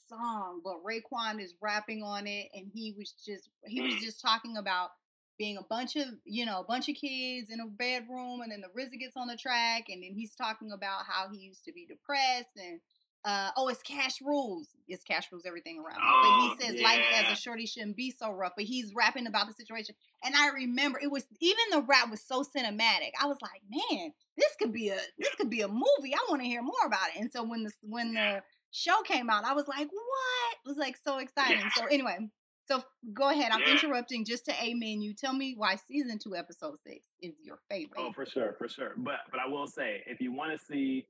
song, 0.09 0.61
but 0.65 0.83
Raekwon 0.83 1.41
is 1.41 1.55
rapping 1.61 2.03
on 2.03 2.27
it, 2.27 2.49
and 2.55 2.67
he 2.73 2.95
was 2.97 3.15
just 3.25 3.49
he 3.67 3.81
was 3.81 3.95
mm. 3.95 4.01
just 4.01 4.21
talking 4.21 4.57
about 4.57 4.91
being 5.39 5.57
a 5.57 5.63
bunch 5.63 5.97
of 5.97 6.07
you 6.25 6.47
know 6.47 6.61
a 6.61 6.65
bunch 6.65 6.89
of 6.89 6.95
kids 6.95 7.51
in 7.51 7.61
a 7.61 7.67
bedroom 7.67 8.41
and 8.41 8.53
then 8.53 8.63
the 8.63 8.81
RZA 8.81 8.99
gets 8.99 9.17
on 9.17 9.29
the 9.29 9.37
track 9.37 9.85
and 9.89 10.03
then 10.03 10.13
he's 10.15 10.35
talking 10.35 10.73
about 10.73 11.05
how 11.07 11.29
he 11.33 11.39
used 11.39 11.65
to 11.65 11.73
be 11.73 11.87
depressed 11.87 12.57
and 12.57 12.81
uh, 13.25 13.51
oh 13.57 13.69
it's 13.69 13.83
cash 13.83 14.21
rules. 14.21 14.69
It's 14.87 15.03
cash 15.03 15.33
rules 15.33 15.45
everything 15.47 15.79
around 15.79 15.99
oh, 16.03 16.21
but 16.23 16.43
he 16.43 16.67
oh, 16.67 16.69
says 16.69 16.81
yeah. 16.81 16.87
life 16.87 17.01
as 17.15 17.33
a 17.33 17.41
shorty 17.41 17.65
shouldn't 17.65 17.97
be 17.97 18.11
so 18.11 18.31
rough 18.31 18.53
but 18.55 18.67
he's 18.67 18.93
rapping 18.95 19.27
about 19.27 19.47
the 19.47 19.55
situation. 19.55 19.95
And 20.23 20.35
i 20.37 20.49
remember 20.49 20.99
it 21.03 21.11
was 21.11 21.25
even 21.41 21.65
the 21.71 21.83
rap 21.83 22.11
was 22.11 22.21
so 22.21 22.43
cinematic. 22.43 23.13
I 23.21 23.27
was 23.27 23.39
like 23.41 23.63
man 23.71 24.13
this 24.37 24.55
could 24.59 24.73
be 24.73 24.91
a 24.91 24.99
this 25.19 25.35
could 25.37 25.51
be 25.51 25.63
a 25.63 25.69
movie. 25.69 26.15
I 26.15 26.27
want 26.29 26.43
to 26.43 26.49
hear 26.49 26.63
more 26.63 26.75
about 26.87 27.09
it. 27.15 27.21
And 27.21 27.33
so 27.33 27.43
when 27.43 27.65
the 27.65 27.73
when 27.83 28.15
the 28.15 28.43
show 28.71 29.03
came 29.03 29.31
out 29.31 29.45
i 29.45 29.53
was 29.53 29.69
like 29.69 29.89
what? 29.89 30.57
It 30.65 30.69
was 30.69 30.77
like 30.79 30.97
so 31.03 31.19
exciting. 31.19 31.61
Yeah. 31.61 31.71
so 31.77 31.87
anyway 31.87 32.19
so 32.67 32.83
go 33.13 33.31
ahead. 33.31 33.53
I'm 33.53 33.61
yeah. 33.61 33.73
interrupting 33.73 34.25
just 34.25 34.45
to 34.47 34.53
amen 34.63 35.03
you. 35.03 35.15
Tell 35.15 35.33
me 35.35 35.55
why 35.57 35.77
season 35.77 36.19
two, 36.19 36.35
episode 36.35 36.77
six 36.87 37.09
is 37.21 37.35
your 37.43 37.59
favorite. 37.71 37.99
Oh, 37.99 38.13
for 38.13 38.25
sure, 38.27 38.55
for 38.59 38.69
sure. 38.69 38.93
But 38.97 39.21
but 39.31 39.41
I 39.41 39.49
will 39.49 39.67
say, 39.67 40.03
if 40.07 40.21
you 40.21 40.33
want 40.33 40.59
to 40.59 40.65
see, 40.65 41.07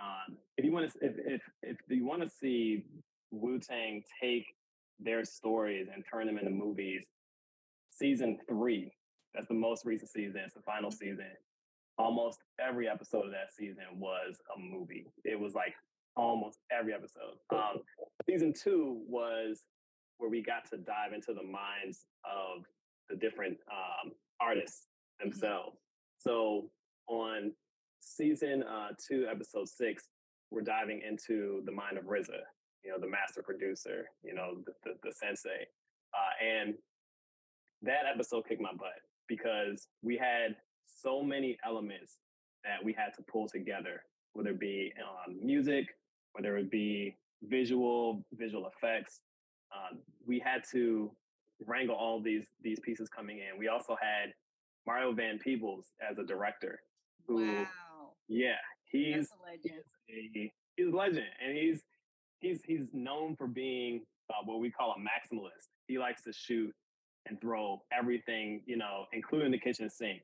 um, 0.00 0.36
if 0.56 0.64
you 0.64 0.72
want 0.72 0.90
to, 0.90 0.98
if 1.04 1.14
if 1.18 1.42
if 1.62 1.76
you 1.88 2.06
want 2.06 2.22
to 2.22 2.28
see 2.28 2.84
Wu 3.30 3.58
Tang 3.58 4.02
take 4.20 4.46
their 4.98 5.24
stories 5.24 5.88
and 5.92 6.02
turn 6.10 6.26
them 6.26 6.38
into 6.38 6.50
movies, 6.50 7.04
season 7.90 8.38
three, 8.48 8.92
That's 9.34 9.48
the 9.48 9.54
most 9.54 9.84
recent 9.84 10.10
season. 10.10 10.40
It's 10.44 10.54
the 10.54 10.62
final 10.62 10.90
mm-hmm. 10.90 10.98
season. 10.98 11.30
Almost 11.98 12.38
every 12.60 12.88
episode 12.88 13.24
of 13.26 13.30
that 13.32 13.52
season 13.56 13.84
was 13.94 14.36
a 14.54 14.60
movie. 14.60 15.06
It 15.24 15.38
was 15.38 15.54
like 15.54 15.74
almost 16.16 16.58
every 16.70 16.94
episode. 16.94 17.36
Um, 17.50 17.80
season 18.28 18.52
two 18.52 19.02
was 19.06 19.62
where 20.18 20.30
we 20.30 20.42
got 20.42 20.68
to 20.70 20.76
dive 20.78 21.12
into 21.14 21.32
the 21.32 21.42
minds 21.42 22.06
of 22.24 22.64
the 23.08 23.16
different 23.16 23.56
um, 23.70 24.12
artists 24.40 24.88
mm-hmm. 25.20 25.30
themselves. 25.30 25.76
Mm-hmm. 25.76 26.30
So 26.30 26.70
on 27.08 27.52
season 28.00 28.62
uh, 28.62 28.88
two, 29.08 29.26
episode 29.30 29.68
six, 29.68 30.04
we're 30.50 30.62
diving 30.62 31.02
into 31.06 31.62
the 31.64 31.72
mind 31.72 31.98
of 31.98 32.04
RZA, 32.04 32.40
you 32.84 32.90
know, 32.90 32.98
the 33.00 33.08
master 33.08 33.42
producer, 33.42 34.06
you 34.22 34.34
know, 34.34 34.58
the, 34.64 34.72
the, 34.84 34.90
the 35.02 35.12
sensei. 35.12 35.66
Uh, 36.14 36.44
and 36.44 36.74
that 37.82 38.02
episode 38.12 38.44
kicked 38.48 38.62
my 38.62 38.72
butt 38.72 39.00
because 39.28 39.88
we 40.02 40.16
had 40.16 40.56
so 40.86 41.22
many 41.22 41.58
elements 41.64 42.18
that 42.64 42.84
we 42.84 42.92
had 42.92 43.12
to 43.16 43.22
pull 43.30 43.48
together, 43.48 44.02
whether 44.32 44.50
it 44.50 44.60
be 44.60 44.92
um, 45.02 45.36
music, 45.44 45.86
whether 46.32 46.56
it 46.56 46.70
be 46.70 47.16
visual, 47.42 48.24
visual 48.32 48.70
effects. 48.74 49.20
Um, 49.76 49.98
we 50.26 50.38
had 50.38 50.62
to 50.72 51.10
wrangle 51.64 51.94
all 51.94 52.20
these 52.20 52.46
these 52.62 52.80
pieces 52.80 53.08
coming 53.08 53.38
in. 53.38 53.58
We 53.58 53.68
also 53.68 53.96
had 54.00 54.32
Mario 54.86 55.12
Van 55.12 55.38
Peebles 55.38 55.86
as 56.08 56.18
a 56.18 56.24
director. 56.24 56.80
Who, 57.26 57.46
wow. 57.46 57.66
Yeah, 58.28 58.56
he's 58.90 59.28
a 59.30 59.50
legend. 59.50 59.82
A, 60.10 60.52
he's 60.76 60.92
a 60.92 60.96
legend, 60.96 61.26
and 61.44 61.56
he's 61.56 61.82
he's 62.40 62.62
he's 62.64 62.86
known 62.92 63.36
for 63.36 63.46
being 63.46 64.02
uh, 64.30 64.44
what 64.44 64.60
we 64.60 64.70
call 64.70 64.94
a 64.96 65.00
maximalist. 65.00 65.68
He 65.86 65.98
likes 65.98 66.22
to 66.24 66.32
shoot 66.32 66.72
and 67.28 67.40
throw 67.40 67.82
everything, 67.92 68.62
you 68.66 68.76
know, 68.76 69.06
including 69.12 69.50
the 69.50 69.58
kitchen 69.58 69.90
sink, 69.90 70.22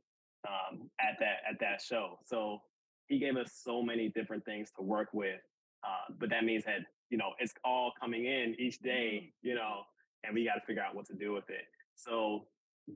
um, 0.49 0.88
at 1.01 1.17
that 1.21 1.38
at 1.51 1.59
that 1.61 1.83
show. 1.83 2.19
So 2.25 2.61
he 3.09 3.19
gave 3.19 3.37
us 3.37 3.61
so 3.65 3.83
many 3.83 4.09
different 4.09 4.45
things 4.45 4.71
to 4.77 4.83
work 4.83 5.09
with. 5.12 5.41
Uh, 5.85 6.15
but 6.19 6.31
that 6.31 6.45
means 6.45 6.65
that 6.65 6.81
you 7.12 7.18
know 7.18 7.33
it's 7.38 7.53
all 7.62 7.92
coming 8.01 8.25
in 8.25 8.57
each 8.59 8.81
day, 8.81 9.20
mm. 9.22 9.31
you 9.42 9.55
know, 9.55 9.83
and 10.25 10.35
we 10.35 10.44
got 10.44 10.55
to 10.55 10.62
figure 10.66 10.83
out 10.83 10.96
what 10.96 11.07
to 11.07 11.14
do 11.14 11.33
with 11.33 11.48
it. 11.51 11.66
So 11.94 12.46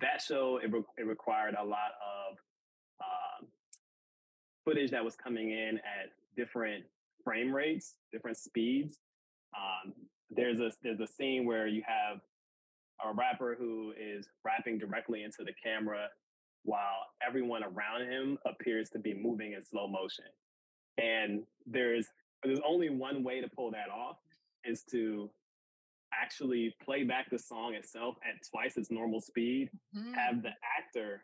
that 0.00 0.22
show 0.26 0.58
it, 0.64 0.72
re- 0.72 0.82
it 0.96 1.06
required 1.06 1.54
a 1.60 1.64
lot 1.64 1.92
of 2.00 2.38
uh, 3.00 3.46
footage 4.64 4.90
that 4.90 5.04
was 5.04 5.14
coming 5.14 5.50
in 5.50 5.76
at 5.78 6.10
different 6.34 6.84
frame 7.22 7.54
rates, 7.54 7.96
different 8.10 8.38
speeds. 8.38 8.98
Um, 9.54 9.92
there's 10.30 10.60
a 10.60 10.72
there's 10.82 11.00
a 11.00 11.06
scene 11.06 11.44
where 11.44 11.66
you 11.66 11.82
have 11.86 12.20
a 13.04 13.12
rapper 13.12 13.54
who 13.58 13.92
is 14.00 14.26
rapping 14.42 14.78
directly 14.78 15.24
into 15.24 15.44
the 15.44 15.52
camera 15.62 16.08
while 16.64 17.04
everyone 17.24 17.62
around 17.62 18.10
him 18.10 18.38
appears 18.46 18.88
to 18.90 18.98
be 18.98 19.12
moving 19.12 19.52
in 19.52 19.62
slow 19.62 19.86
motion. 19.86 20.24
And 20.96 21.42
there's 21.66 22.06
there's 22.46 22.60
only 22.66 22.90
one 22.90 23.22
way 23.22 23.40
to 23.40 23.48
pull 23.48 23.70
that 23.72 23.88
off 23.90 24.16
is 24.64 24.82
to 24.90 25.30
actually 26.14 26.74
play 26.82 27.04
back 27.04 27.30
the 27.30 27.38
song 27.38 27.74
itself 27.74 28.16
at 28.24 28.40
twice 28.48 28.76
its 28.76 28.90
normal 28.90 29.20
speed, 29.20 29.70
mm-hmm. 29.96 30.12
have 30.14 30.42
the 30.42 30.50
actor 30.78 31.22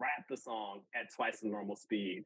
rap 0.00 0.26
the 0.28 0.36
song 0.36 0.80
at 0.94 1.12
twice 1.14 1.40
the 1.40 1.48
normal 1.48 1.76
speed, 1.76 2.24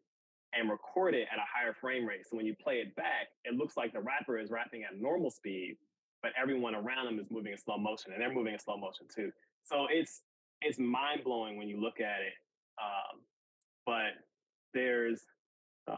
and 0.55 0.71
record 0.71 1.15
it 1.15 1.29
at 1.33 1.39
a 1.39 1.45
higher 1.53 1.75
frame 1.75 2.07
rate. 2.07 2.21
So 2.29 2.37
when 2.37 2.47
you 2.47 2.55
play 2.63 2.77
it 2.77 2.95
back, 2.97 3.29
it 3.45 3.55
looks 3.55 3.77
like 3.77 3.93
the 3.93 4.01
rapper 4.01 4.39
is 4.39 4.51
rapping 4.51 4.85
at 4.85 4.99
normal 4.99 5.31
speed, 5.31 5.77
but 6.23 6.33
everyone 6.41 6.75
around 6.75 7.07
them 7.07 7.19
is 7.19 7.27
moving 7.31 7.53
in 7.53 7.59
slow 7.59 7.77
motion, 7.77 8.13
and 8.13 8.21
they're 8.21 8.33
moving 8.33 8.55
in 8.55 8.59
slow 8.59 8.77
motion 8.77 9.07
too. 9.15 9.31
So 9.65 9.87
it's 9.91 10.23
it's 10.63 10.79
mind 10.79 11.23
blowing 11.25 11.59
when 11.59 11.69
you 11.69 11.81
look 11.81 12.01
at 12.01 12.23
it. 12.23 12.33
Um, 12.81 13.21
but 13.85 14.13
there's 14.73 15.23
uh, 15.89 15.97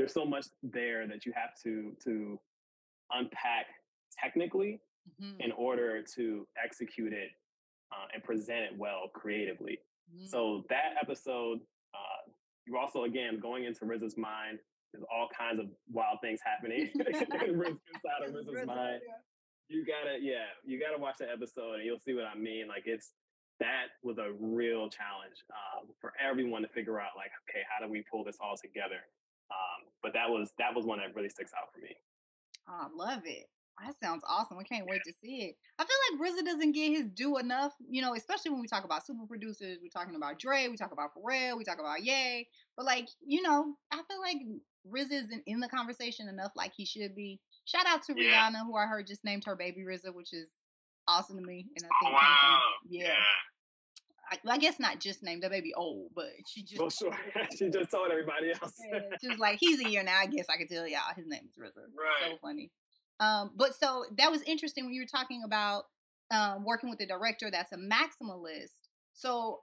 there's 0.00 0.14
so 0.14 0.24
much 0.24 0.46
there 0.62 1.06
that 1.06 1.26
you 1.26 1.32
have 1.36 1.50
to 1.62 1.92
to 2.02 2.40
unpack 3.12 3.66
technically 4.18 4.80
mm-hmm. 5.20 5.38
in 5.40 5.52
order 5.52 6.02
to 6.16 6.46
execute 6.62 7.12
it 7.12 7.28
uh, 7.92 8.06
and 8.14 8.24
present 8.24 8.60
it 8.60 8.72
well 8.78 9.10
creatively. 9.14 9.78
Mm-hmm. 10.10 10.26
So 10.26 10.64
that 10.70 10.96
episode, 11.00 11.58
uh, 11.94 12.30
you're 12.66 12.78
also 12.78 13.04
again 13.04 13.38
going 13.40 13.64
into 13.64 13.84
RZA's 13.84 14.16
mind. 14.16 14.58
There's 14.92 15.04
all 15.12 15.28
kinds 15.36 15.60
of 15.60 15.66
wild 15.92 16.18
things 16.22 16.40
happening 16.42 16.90
inside 16.94 17.44
of 18.26 18.34
RZA's 18.34 18.66
mind. 18.66 19.00
You 19.68 19.84
gotta, 19.84 20.18
yeah, 20.20 20.48
you 20.64 20.80
gotta 20.80 21.00
watch 21.00 21.16
the 21.20 21.30
episode 21.30 21.74
and 21.74 21.84
you'll 21.84 22.00
see 22.00 22.14
what 22.14 22.24
I 22.24 22.36
mean. 22.38 22.68
Like 22.68 22.84
it's 22.86 23.12
that 23.60 23.92
was 24.02 24.16
a 24.16 24.32
real 24.40 24.88
challenge 24.88 25.36
um, 25.52 25.92
for 26.00 26.14
everyone 26.16 26.62
to 26.62 26.68
figure 26.68 26.98
out. 26.98 27.10
Like, 27.14 27.30
okay, 27.44 27.60
how 27.68 27.84
do 27.84 27.92
we 27.92 28.02
pull 28.10 28.24
this 28.24 28.38
all 28.40 28.56
together? 28.56 29.04
Um, 29.50 29.90
but 30.02 30.12
that 30.14 30.30
was 30.30 30.50
that 30.58 30.74
was 30.74 30.86
one 30.86 30.98
that 30.98 31.14
really 31.14 31.28
sticks 31.28 31.52
out 31.56 31.72
for 31.74 31.80
me. 31.80 31.94
Oh, 32.68 32.86
I 32.86 32.88
love 32.94 33.22
it. 33.24 33.46
That 33.84 33.94
sounds 34.02 34.22
awesome. 34.28 34.58
I 34.58 34.62
can't 34.62 34.86
wait 34.86 35.00
to 35.06 35.12
see 35.22 35.42
it. 35.42 35.56
I 35.78 35.84
feel 35.84 35.96
like 36.12 36.30
RZA 36.30 36.44
doesn't 36.44 36.72
get 36.72 36.90
his 36.90 37.10
due 37.10 37.38
enough, 37.38 37.72
you 37.88 38.02
know, 38.02 38.14
especially 38.14 38.50
when 38.50 38.60
we 38.60 38.66
talk 38.66 38.84
about 38.84 39.06
super 39.06 39.26
producers. 39.26 39.78
We're 39.82 39.88
talking 39.88 40.16
about 40.16 40.38
Dre, 40.38 40.68
we 40.68 40.76
talk 40.76 40.92
about 40.92 41.10
Pharrell, 41.14 41.56
we 41.56 41.64
talk 41.64 41.78
about 41.80 42.02
Ye. 42.02 42.46
But 42.76 42.84
like, 42.84 43.08
you 43.26 43.40
know, 43.40 43.74
I 43.90 44.02
feel 44.06 44.20
like 44.20 44.36
RZA 44.86 45.24
isn't 45.24 45.42
in 45.46 45.60
the 45.60 45.68
conversation 45.68 46.28
enough 46.28 46.52
like 46.54 46.72
he 46.76 46.84
should 46.84 47.14
be. 47.14 47.40
Shout 47.64 47.86
out 47.86 48.02
to 48.04 48.14
yeah. 48.16 48.50
Rihanna, 48.50 48.66
who 48.66 48.76
I 48.76 48.86
heard 48.86 49.06
just 49.06 49.24
named 49.24 49.44
her 49.46 49.56
baby 49.56 49.82
RZA, 49.88 50.14
which 50.14 50.34
is 50.34 50.48
awesome 51.08 51.36
to 51.36 51.42
me. 51.42 51.66
And 51.76 51.86
I 51.86 51.88
think 52.04 52.14
oh, 52.14 52.20
wow. 52.20 52.60
yeah. 52.88 53.04
yeah. 53.04 53.14
I, 54.30 54.38
I, 54.48 54.58
guess 54.58 54.78
not 54.78 55.00
just 55.00 55.22
named 55.22 55.42
the 55.42 55.50
baby 55.50 55.72
old, 55.74 56.10
but 56.14 56.26
she 56.46 56.62
just. 56.62 56.80
Well, 56.80 56.90
sure. 56.90 57.16
she 57.56 57.68
just 57.68 57.90
told 57.90 58.10
everybody 58.10 58.52
else. 58.52 58.74
she 59.20 59.28
was 59.28 59.38
like, 59.38 59.58
"He's 59.58 59.84
a 59.84 59.88
year 59.88 60.02
now. 60.02 60.18
I 60.18 60.26
guess 60.26 60.46
I 60.48 60.56
could 60.56 60.68
tell 60.68 60.86
y'all 60.86 61.00
his 61.16 61.26
name 61.26 61.42
is 61.48 61.56
RZA." 61.56 61.82
Right. 61.96 62.30
So 62.30 62.38
funny. 62.40 62.70
Um, 63.18 63.50
but 63.54 63.74
so 63.78 64.04
that 64.16 64.30
was 64.30 64.42
interesting 64.42 64.84
when 64.84 64.94
you 64.94 65.02
were 65.02 65.06
talking 65.06 65.42
about 65.44 65.84
um, 66.30 66.64
working 66.64 66.90
with 66.90 67.00
a 67.00 67.06
director 67.06 67.50
that's 67.50 67.72
a 67.72 67.76
maximalist. 67.76 68.88
So, 69.12 69.60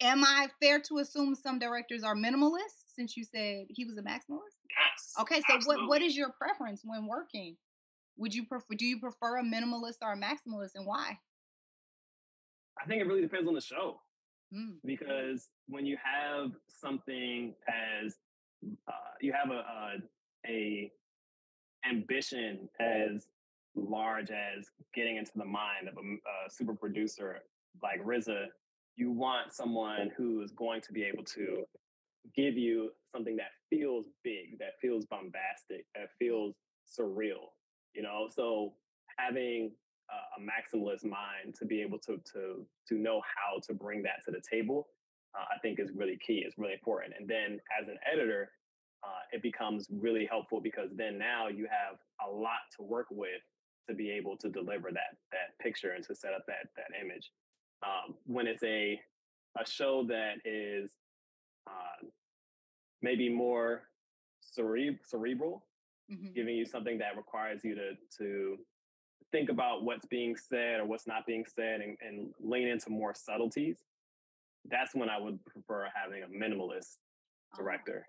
am 0.00 0.24
I 0.24 0.48
fair 0.60 0.80
to 0.80 0.98
assume 0.98 1.34
some 1.34 1.58
directors 1.58 2.04
are 2.04 2.14
minimalists? 2.14 2.84
Since 2.86 3.16
you 3.16 3.24
said 3.24 3.66
he 3.70 3.84
was 3.84 3.96
a 3.96 4.02
maximalist. 4.02 4.60
Yes. 4.68 5.14
Okay, 5.20 5.40
so 5.48 5.54
absolutely. 5.54 5.84
what 5.84 5.88
what 5.88 6.02
is 6.02 6.16
your 6.16 6.30
preference 6.30 6.82
when 6.84 7.06
working? 7.06 7.56
Would 8.18 8.34
you 8.34 8.44
prefer? 8.44 8.74
Do 8.76 8.84
you 8.84 9.00
prefer 9.00 9.38
a 9.38 9.42
minimalist 9.42 9.98
or 10.02 10.12
a 10.12 10.16
maximalist, 10.16 10.72
and 10.74 10.86
why? 10.86 11.18
I 12.82 12.86
think 12.86 13.00
it 13.00 13.06
really 13.06 13.20
depends 13.20 13.48
on 13.48 13.54
the 13.54 13.60
show. 13.60 14.00
Mm. 14.54 14.74
Because 14.84 15.48
when 15.68 15.86
you 15.86 15.96
have 16.02 16.52
something 16.68 17.54
as 17.68 18.16
uh, 18.88 18.92
you 19.20 19.32
have 19.32 19.50
a, 19.50 19.62
a, 20.46 20.50
a 20.50 20.92
ambition 21.88 22.68
as 22.80 23.26
large 23.74 24.30
as 24.30 24.66
getting 24.94 25.16
into 25.16 25.32
the 25.36 25.44
mind 25.44 25.88
of 25.88 25.94
a, 25.96 26.00
a 26.00 26.50
super 26.50 26.74
producer 26.74 27.38
like 27.82 28.04
RZA, 28.04 28.46
you 28.96 29.10
want 29.10 29.52
someone 29.52 30.10
who 30.16 30.42
is 30.42 30.50
going 30.50 30.80
to 30.82 30.92
be 30.92 31.04
able 31.04 31.24
to 31.24 31.64
give 32.36 32.56
you 32.56 32.90
something 33.10 33.36
that 33.36 33.52
feels 33.70 34.06
big, 34.24 34.58
that 34.58 34.72
feels 34.80 35.06
bombastic, 35.06 35.86
that 35.94 36.08
feels 36.18 36.54
surreal. 36.86 37.52
You 37.94 38.02
know, 38.02 38.28
so 38.30 38.74
having 39.16 39.72
a 40.36 40.40
maximalist 40.40 41.04
mind 41.04 41.54
to 41.58 41.64
be 41.64 41.80
able 41.82 41.98
to 41.98 42.20
to 42.32 42.66
to 42.88 42.94
know 42.94 43.20
how 43.20 43.60
to 43.66 43.74
bring 43.74 44.02
that 44.02 44.24
to 44.24 44.30
the 44.30 44.40
table, 44.50 44.88
uh, 45.34 45.44
I 45.54 45.58
think 45.60 45.78
is 45.78 45.90
really 45.94 46.18
key. 46.24 46.42
It's 46.46 46.58
really 46.58 46.74
important. 46.74 47.14
And 47.18 47.28
then 47.28 47.60
as 47.80 47.88
an 47.88 47.98
editor, 48.10 48.50
uh, 49.04 49.22
it 49.32 49.42
becomes 49.42 49.86
really 49.90 50.26
helpful 50.26 50.60
because 50.60 50.90
then 50.94 51.18
now 51.18 51.48
you 51.48 51.66
have 51.70 51.98
a 52.26 52.30
lot 52.30 52.60
to 52.76 52.82
work 52.82 53.06
with 53.10 53.42
to 53.88 53.94
be 53.94 54.10
able 54.10 54.36
to 54.36 54.48
deliver 54.48 54.90
that 54.92 55.16
that 55.32 55.58
picture 55.60 55.92
and 55.92 56.04
to 56.04 56.14
set 56.14 56.32
up 56.32 56.44
that 56.46 56.68
that 56.76 56.98
image. 57.00 57.30
Um, 57.82 58.14
when 58.26 58.46
it's 58.46 58.62
a 58.62 59.00
a 59.58 59.66
show 59.66 60.04
that 60.08 60.34
is 60.44 60.92
uh, 61.66 62.06
maybe 63.02 63.28
more 63.28 63.82
cere- 64.40 64.98
cerebral, 65.04 65.64
mm-hmm. 66.10 66.32
giving 66.34 66.56
you 66.56 66.66
something 66.66 66.98
that 66.98 67.16
requires 67.16 67.64
you 67.64 67.74
to 67.74 67.92
to 68.18 68.58
think 69.32 69.48
about 69.50 69.84
what's 69.84 70.06
being 70.06 70.36
said 70.36 70.80
or 70.80 70.84
what's 70.84 71.06
not 71.06 71.26
being 71.26 71.44
said 71.46 71.80
and, 71.80 71.96
and 72.06 72.34
lean 72.40 72.68
into 72.68 72.90
more 72.90 73.14
subtleties, 73.14 73.76
that's 74.68 74.94
when 74.94 75.08
I 75.08 75.18
would 75.18 75.44
prefer 75.46 75.88
having 75.94 76.22
a 76.22 76.26
minimalist 76.26 76.96
uh-huh. 77.52 77.62
director. 77.62 78.06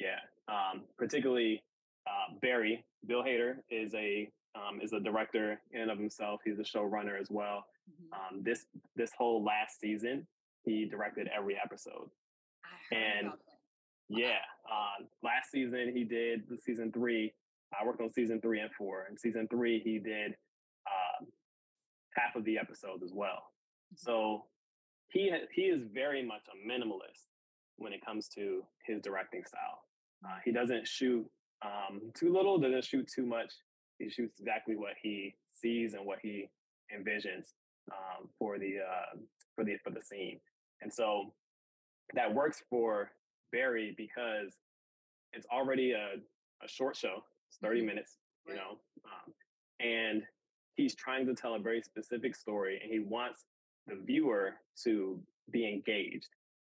Yeah, 0.00 0.18
um, 0.48 0.82
particularly 0.98 1.62
uh, 2.06 2.34
Barry 2.42 2.84
Bill 3.06 3.22
Hader 3.22 3.56
is 3.70 3.94
a 3.94 4.28
um, 4.56 4.80
is 4.80 4.92
a 4.92 5.00
director 5.00 5.60
in 5.72 5.82
and 5.82 5.90
of 5.90 5.98
himself. 5.98 6.40
He's 6.44 6.58
a 6.58 6.62
showrunner 6.62 7.20
as 7.20 7.28
well. 7.30 7.64
Mm-hmm. 7.90 8.36
Um, 8.36 8.42
this 8.42 8.66
this 8.96 9.12
whole 9.16 9.42
last 9.44 9.80
season, 9.80 10.26
he 10.64 10.84
directed 10.84 11.28
every 11.36 11.56
episode. 11.62 12.08
and 12.92 13.32
yeah, 14.08 14.38
uh, 14.70 15.04
last 15.22 15.50
season 15.50 15.92
he 15.94 16.04
did 16.04 16.42
the 16.48 16.58
season 16.58 16.92
three. 16.92 17.32
I 17.78 17.84
worked 17.84 18.00
on 18.00 18.12
season 18.12 18.40
three 18.40 18.60
and 18.60 18.70
four. 18.72 19.06
And 19.08 19.18
season 19.18 19.48
three, 19.48 19.80
he 19.80 19.98
did 19.98 20.36
half 22.14 22.36
of 22.36 22.44
the 22.44 22.58
episodes 22.58 23.02
as 23.02 23.12
well. 23.12 23.42
Mm-hmm. 23.92 23.96
So 23.96 24.44
he 25.08 25.32
he 25.54 25.62
is 25.62 25.82
very 25.92 26.24
much 26.24 26.42
a 26.48 26.68
minimalist 26.68 27.28
when 27.76 27.92
it 27.92 28.04
comes 28.04 28.28
to 28.28 28.62
his 28.86 29.00
directing 29.00 29.44
style. 29.44 29.80
Uh, 30.24 30.38
he 30.44 30.52
doesn't 30.52 30.86
shoot 30.86 31.26
um, 31.62 32.00
too 32.14 32.32
little, 32.32 32.58
doesn't 32.58 32.84
shoot 32.84 33.08
too 33.08 33.26
much. 33.26 33.52
He 33.98 34.08
shoots 34.08 34.40
exactly 34.40 34.76
what 34.76 34.94
he 35.02 35.34
sees 35.52 35.94
and 35.94 36.04
what 36.04 36.18
he 36.22 36.48
envisions 36.94 37.52
um, 37.92 38.28
for 38.38 38.58
the 38.58 38.78
uh, 38.78 39.16
for 39.54 39.64
the 39.64 39.76
for 39.82 39.90
the 39.90 40.02
scene, 40.02 40.40
and 40.82 40.92
so 40.92 41.32
that 42.14 42.32
works 42.32 42.62
for 42.68 43.10
Barry 43.52 43.94
because 43.96 44.56
it's 45.32 45.46
already 45.52 45.92
a, 45.92 46.14
a 46.62 46.68
short 46.68 46.96
show. 46.96 47.22
It's 47.48 47.58
30 47.62 47.78
mm-hmm. 47.78 47.86
minutes, 47.86 48.18
you 48.46 48.54
know, 48.54 48.78
um, 49.04 49.32
and 49.80 50.22
he's 50.76 50.94
trying 50.94 51.26
to 51.26 51.34
tell 51.34 51.54
a 51.54 51.58
very 51.58 51.82
specific 51.82 52.34
story, 52.34 52.80
and 52.82 52.92
he 52.92 53.00
wants 53.00 53.44
the 53.86 53.96
viewer 54.04 54.54
to 54.84 55.20
be 55.50 55.68
engaged 55.68 56.28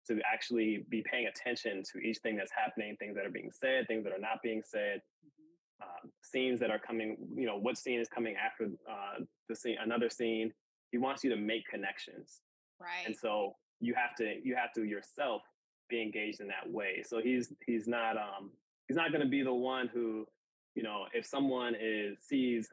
to 0.07 0.21
actually 0.31 0.85
be 0.89 1.03
paying 1.09 1.27
attention 1.27 1.83
to 1.93 1.99
each 2.01 2.19
thing 2.19 2.37
that's 2.37 2.51
happening, 2.53 2.97
things 2.99 3.15
that 3.15 3.25
are 3.25 3.31
being 3.31 3.51
said, 3.53 3.87
things 3.87 4.03
that 4.05 4.13
are 4.13 4.19
not 4.19 4.43
being 4.43 4.63
said, 4.65 5.01
mm-hmm. 5.25 5.85
uh, 5.85 6.11
scenes 6.23 6.59
that 6.61 6.71
are 6.71 6.79
coming. 6.79 7.17
You 7.37 7.47
know, 7.47 7.57
what 7.57 7.79
scene 7.79 8.01
is 8.01 8.09
coming 8.09 8.35
after 8.37 8.65
uh, 8.91 9.25
the 9.49 9.55
scene, 9.55 9.77
another 9.83 10.11
scene. 10.11 10.53
He 10.91 10.99
wants 10.99 11.25
you 11.25 11.31
to 11.31 11.37
make 11.37 11.67
connections, 11.67 12.41
right? 12.81 13.07
And 13.07 13.17
so 13.17 13.55
you 13.81 13.95
have 13.95 14.15
to 14.17 14.41
you 14.43 14.57
have 14.57 14.73
to 14.75 14.85
yourself 14.85 15.43
be 15.89 16.03
engaged 16.03 16.41
in 16.41 16.49
that 16.49 16.71
way. 16.71 17.03
So 17.07 17.21
he's 17.23 17.53
he's 17.67 17.87
not 17.87 18.17
um 18.17 18.51
he's 18.89 18.97
not 18.97 19.11
going 19.11 19.23
to 19.23 19.29
be 19.29 19.43
the 19.43 19.55
one 19.55 19.89
who 19.89 20.27
you 20.75 20.83
know 20.83 21.05
if 21.15 21.25
someone 21.25 21.75
is 21.81 22.19
sees 22.21 22.69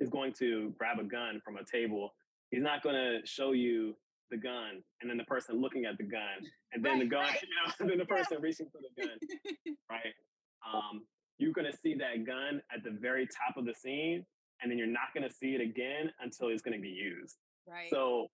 is 0.00 0.08
going 0.08 0.32
to 0.32 0.72
grab 0.78 0.98
a 0.98 1.04
gun 1.04 1.40
from 1.44 1.56
a 1.56 1.64
table 1.64 2.12
he's 2.50 2.62
not 2.62 2.82
going 2.82 2.94
to 2.94 3.26
show 3.26 3.52
you 3.52 3.94
the 4.30 4.36
gun 4.36 4.82
and 5.00 5.08
then 5.08 5.16
the 5.16 5.24
person 5.24 5.60
looking 5.60 5.84
at 5.84 5.96
the 5.96 6.04
gun 6.04 6.44
and 6.72 6.84
then 6.84 6.92
right, 6.92 7.00
the 7.00 7.06
gun, 7.06 7.22
right. 7.22 7.42
you 7.42 7.48
know, 7.66 7.72
and 7.80 7.90
then 7.90 7.98
the 7.98 8.04
person 8.04 8.38
reaching 8.40 8.66
for 8.70 8.80
the 8.80 9.02
gun, 9.02 9.16
right? 9.90 10.14
Um, 10.66 11.02
you're 11.38 11.52
going 11.52 11.70
to 11.70 11.76
see 11.76 11.94
that 11.94 12.26
gun 12.26 12.60
at 12.74 12.82
the 12.84 12.90
very 13.00 13.26
top 13.26 13.56
of 13.56 13.64
the 13.64 13.74
scene 13.74 14.24
and 14.60 14.70
then 14.70 14.78
you're 14.78 14.86
not 14.86 15.14
going 15.14 15.26
to 15.28 15.34
see 15.34 15.54
it 15.54 15.60
again 15.60 16.10
until 16.20 16.48
it's 16.48 16.62
going 16.62 16.76
to 16.76 16.82
be 16.82 16.88
used. 16.88 17.36
Right. 17.66 17.90
So 17.90 18.26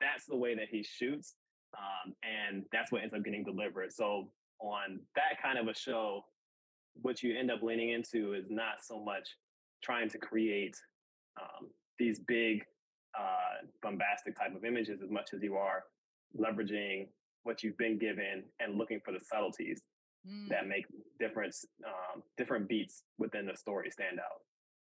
that's 0.00 0.26
the 0.26 0.36
way 0.36 0.54
that 0.54 0.68
he 0.70 0.82
shoots. 0.82 1.34
Um, 1.76 2.14
and 2.22 2.64
that's 2.72 2.92
what 2.92 3.02
ends 3.02 3.14
up 3.14 3.24
getting 3.24 3.44
delivered. 3.44 3.92
So 3.92 4.28
on 4.60 5.00
that 5.16 5.42
kind 5.42 5.58
of 5.58 5.68
a 5.68 5.74
show, 5.74 6.24
what 7.00 7.22
you 7.22 7.36
end 7.36 7.50
up 7.50 7.62
leaning 7.62 7.90
into 7.90 8.34
is 8.34 8.46
not 8.48 8.84
so 8.84 9.02
much 9.02 9.28
trying 9.82 10.08
to 10.10 10.18
create 10.18 10.76
um, 11.40 11.68
these 11.98 12.20
big 12.26 12.62
uh, 13.18 13.66
bombastic 13.82 14.38
type 14.38 14.54
of 14.56 14.64
images 14.64 15.00
as 15.02 15.10
much 15.10 15.30
as 15.34 15.42
you 15.42 15.56
are 15.56 15.84
leveraging 16.38 17.08
what 17.44 17.62
you've 17.62 17.76
been 17.76 17.98
given 17.98 18.44
and 18.60 18.78
looking 18.78 19.00
for 19.04 19.12
the 19.12 19.20
subtleties 19.20 19.82
mm. 20.28 20.48
that 20.48 20.66
make 20.66 20.86
different 21.18 21.54
um, 21.86 22.22
different 22.36 22.68
beats 22.68 23.02
within 23.18 23.46
the 23.46 23.56
story 23.56 23.90
stand 23.90 24.18
out. 24.18 24.40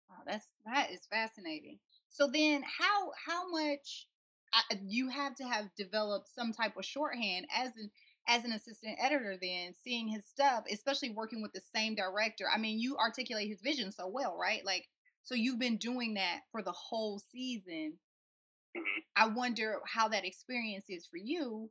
Wow, 0.09 0.23
that's 0.25 0.45
that 0.65 0.91
is 0.91 1.01
fascinating. 1.09 1.79
So 2.09 2.29
then, 2.31 2.63
how 2.63 3.11
how 3.27 3.49
much 3.49 4.07
uh, 4.53 4.75
you 4.85 5.09
have 5.09 5.35
to 5.35 5.43
have 5.43 5.69
developed 5.77 6.29
some 6.33 6.53
type 6.53 6.75
of 6.77 6.85
shorthand 6.85 7.45
as 7.55 7.71
an 7.77 7.89
as 8.27 8.43
an 8.43 8.51
assistant 8.51 8.97
editor 9.01 9.37
then 9.41 9.73
seeing 9.83 10.07
his 10.07 10.23
stuff 10.25 10.63
especially 10.71 11.09
working 11.09 11.41
with 11.41 11.53
the 11.53 11.61
same 11.75 11.95
director 11.95 12.45
i 12.53 12.59
mean 12.59 12.79
you 12.79 12.95
articulate 12.97 13.47
his 13.47 13.61
vision 13.61 13.91
so 13.91 14.07
well 14.07 14.37
right 14.39 14.63
like 14.65 14.87
so 15.29 15.35
you've 15.35 15.59
been 15.59 15.77
doing 15.77 16.15
that 16.15 16.39
for 16.51 16.63
the 16.63 16.71
whole 16.71 17.21
season 17.31 17.93
Mm-hmm. 18.77 18.99
I 19.15 19.27
wonder 19.27 19.79
how 19.85 20.07
that 20.09 20.25
experience 20.25 20.85
is 20.89 21.05
for 21.05 21.17
you, 21.17 21.69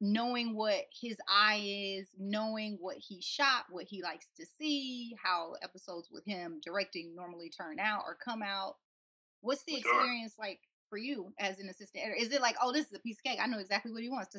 knowing 0.00 0.54
what 0.54 0.84
his 1.00 1.16
eye 1.28 1.62
is, 1.64 2.08
knowing 2.18 2.76
what 2.80 2.96
he 2.96 3.20
shot, 3.22 3.64
what 3.70 3.86
he 3.88 4.02
likes 4.02 4.26
to 4.38 4.46
see, 4.58 5.14
how 5.22 5.54
episodes 5.62 6.08
with 6.12 6.24
him 6.24 6.60
directing 6.62 7.14
normally 7.14 7.50
turn 7.50 7.78
out 7.78 8.02
or 8.06 8.16
come 8.22 8.42
out. 8.42 8.76
What's 9.40 9.64
the 9.64 9.76
experience 9.76 10.34
like 10.38 10.60
for 10.90 10.98
you 10.98 11.32
as 11.38 11.58
an 11.58 11.68
assistant 11.68 12.04
editor? 12.04 12.16
Is 12.16 12.32
it 12.32 12.40
like, 12.40 12.56
oh, 12.62 12.72
this 12.72 12.86
is 12.86 12.92
a 12.94 13.00
piece 13.00 13.18
of 13.18 13.24
cake. 13.24 13.38
I 13.42 13.46
know 13.46 13.58
exactly 13.58 13.92
what 13.92 14.02
he 14.02 14.08
wants. 14.08 14.34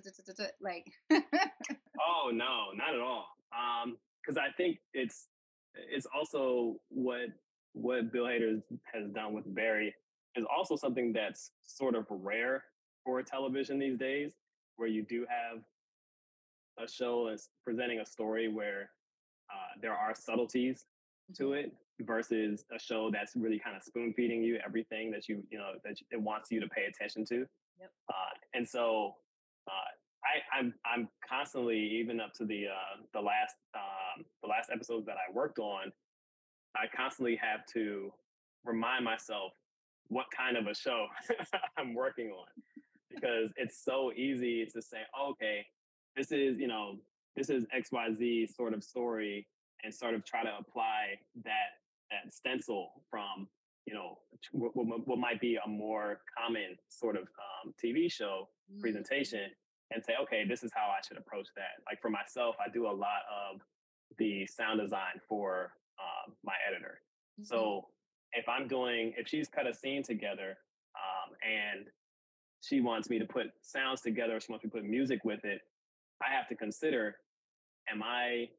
Like, 0.61 0.91
oh 1.11 2.31
no, 2.31 2.71
not 2.75 2.93
at 2.93 3.01
all. 3.01 3.25
Um, 3.53 3.97
because 4.21 4.37
I 4.37 4.51
think 4.57 4.79
it's 4.93 5.27
it's 5.75 6.07
also 6.15 6.77
what 6.89 7.29
what 7.75 8.11
Bill 8.11 8.25
Hader 8.25 8.61
has 8.93 9.09
done 9.09 9.33
with 9.33 9.53
Barry 9.53 9.93
is 10.35 10.45
also 10.55 10.75
something 10.75 11.13
that's 11.13 11.51
sort 11.63 11.95
of 11.95 12.05
rare 12.09 12.63
for 13.03 13.21
television 13.21 13.77
these 13.77 13.97
days, 13.97 14.33
where 14.77 14.87
you 14.87 15.03
do 15.03 15.25
have 15.29 15.61
a 16.83 16.89
show 16.89 17.29
that's 17.29 17.49
presenting 17.63 17.99
a 17.99 18.05
story 18.05 18.47
where 18.47 18.89
uh, 19.51 19.79
there 19.81 19.93
are 19.93 20.15
subtleties 20.15 20.85
to 21.35 21.43
mm-hmm. 21.43 21.53
it 21.53 21.71
versus 22.01 22.65
a 22.75 22.79
show 22.79 23.09
that's 23.11 23.35
really 23.35 23.59
kind 23.59 23.75
of 23.75 23.83
spoon 23.83 24.13
feeding 24.15 24.43
you 24.43 24.59
everything 24.65 25.11
that 25.11 25.29
you 25.29 25.41
you 25.49 25.57
know 25.57 25.71
that 25.83 25.95
it 26.11 26.21
wants 26.21 26.51
you 26.51 26.59
to 26.59 26.67
pay 26.67 26.85
attention 26.85 27.23
to. 27.25 27.45
Yep. 27.79 27.91
Uh, 28.09 28.33
and 28.53 28.67
so 28.67 29.13
uh, 29.67 29.91
I, 30.25 30.57
I'm 30.59 30.73
I'm 30.85 31.07
constantly 31.27 31.79
even 31.79 32.19
up 32.19 32.33
to 32.35 32.45
the 32.45 32.67
uh, 32.67 33.01
the 33.13 33.21
last 33.21 33.55
um, 33.75 34.25
the 34.41 34.49
last 34.49 34.69
episodes 34.73 35.05
that 35.05 35.15
I 35.15 35.31
worked 35.33 35.59
on. 35.59 35.91
I 36.75 36.85
constantly 36.95 37.35
have 37.37 37.65
to 37.73 38.11
remind 38.63 39.05
myself 39.05 39.53
what 40.07 40.25
kind 40.35 40.57
of 40.57 40.67
a 40.67 40.75
show 40.75 41.07
I'm 41.77 41.93
working 41.93 42.29
on 42.29 42.47
because 43.09 43.51
it's 43.55 43.83
so 43.83 44.11
easy 44.15 44.65
to 44.65 44.81
say, 44.81 44.97
okay, 45.29 45.65
this 46.15 46.31
is, 46.31 46.59
you 46.59 46.67
know, 46.67 46.97
this 47.35 47.49
is 47.49 47.65
XYZ 47.75 48.53
sort 48.55 48.73
of 48.73 48.83
story 48.83 49.47
and 49.83 49.93
sort 49.93 50.13
of 50.13 50.25
try 50.25 50.43
to 50.43 50.51
apply 50.59 51.17
that 51.43 51.79
that 52.11 52.33
stencil 52.33 53.03
from, 53.09 53.47
you 53.85 53.93
know, 53.93 54.19
what, 54.51 54.75
what 55.07 55.17
might 55.17 55.41
be 55.41 55.57
a 55.65 55.67
more 55.67 56.21
common 56.37 56.77
sort 56.89 57.15
of 57.15 57.23
um, 57.23 57.73
TV 57.83 58.11
show 58.11 58.47
mm-hmm. 58.71 58.79
presentation 58.79 59.49
and 59.91 60.03
say, 60.03 60.13
okay, 60.21 60.45
this 60.47 60.63
is 60.63 60.71
how 60.75 60.87
I 60.87 61.01
should 61.07 61.17
approach 61.17 61.47
that. 61.55 61.83
Like 61.89 62.01
for 62.01 62.09
myself, 62.09 62.55
I 62.63 62.71
do 62.71 62.85
a 62.85 62.91
lot 62.91 63.25
of 63.29 63.61
the 64.17 64.45
sound 64.45 64.79
design 64.79 65.19
for 65.27 65.71
um, 65.99 66.33
my 66.43 66.53
editor. 66.67 66.99
Mm-hmm. 67.39 67.45
So 67.45 67.87
if 68.33 68.47
I'm 68.49 68.67
doing, 68.67 69.13
if 69.17 69.27
she's 69.27 69.47
cut 69.47 69.67
a 69.67 69.73
scene 69.73 70.03
together 70.03 70.57
um, 70.95 71.35
and 71.43 71.87
she 72.61 72.81
wants 72.81 73.09
me 73.09 73.19
to 73.19 73.25
put 73.25 73.47
sounds 73.61 74.01
together, 74.01 74.39
she 74.39 74.51
wants 74.51 74.63
me 74.63 74.69
to 74.71 74.77
put 74.77 74.85
music 74.85 75.23
with 75.23 75.43
it, 75.45 75.61
I 76.21 76.33
have 76.33 76.47
to 76.49 76.55
consider, 76.55 77.15
am 77.89 78.01
I 78.03 78.49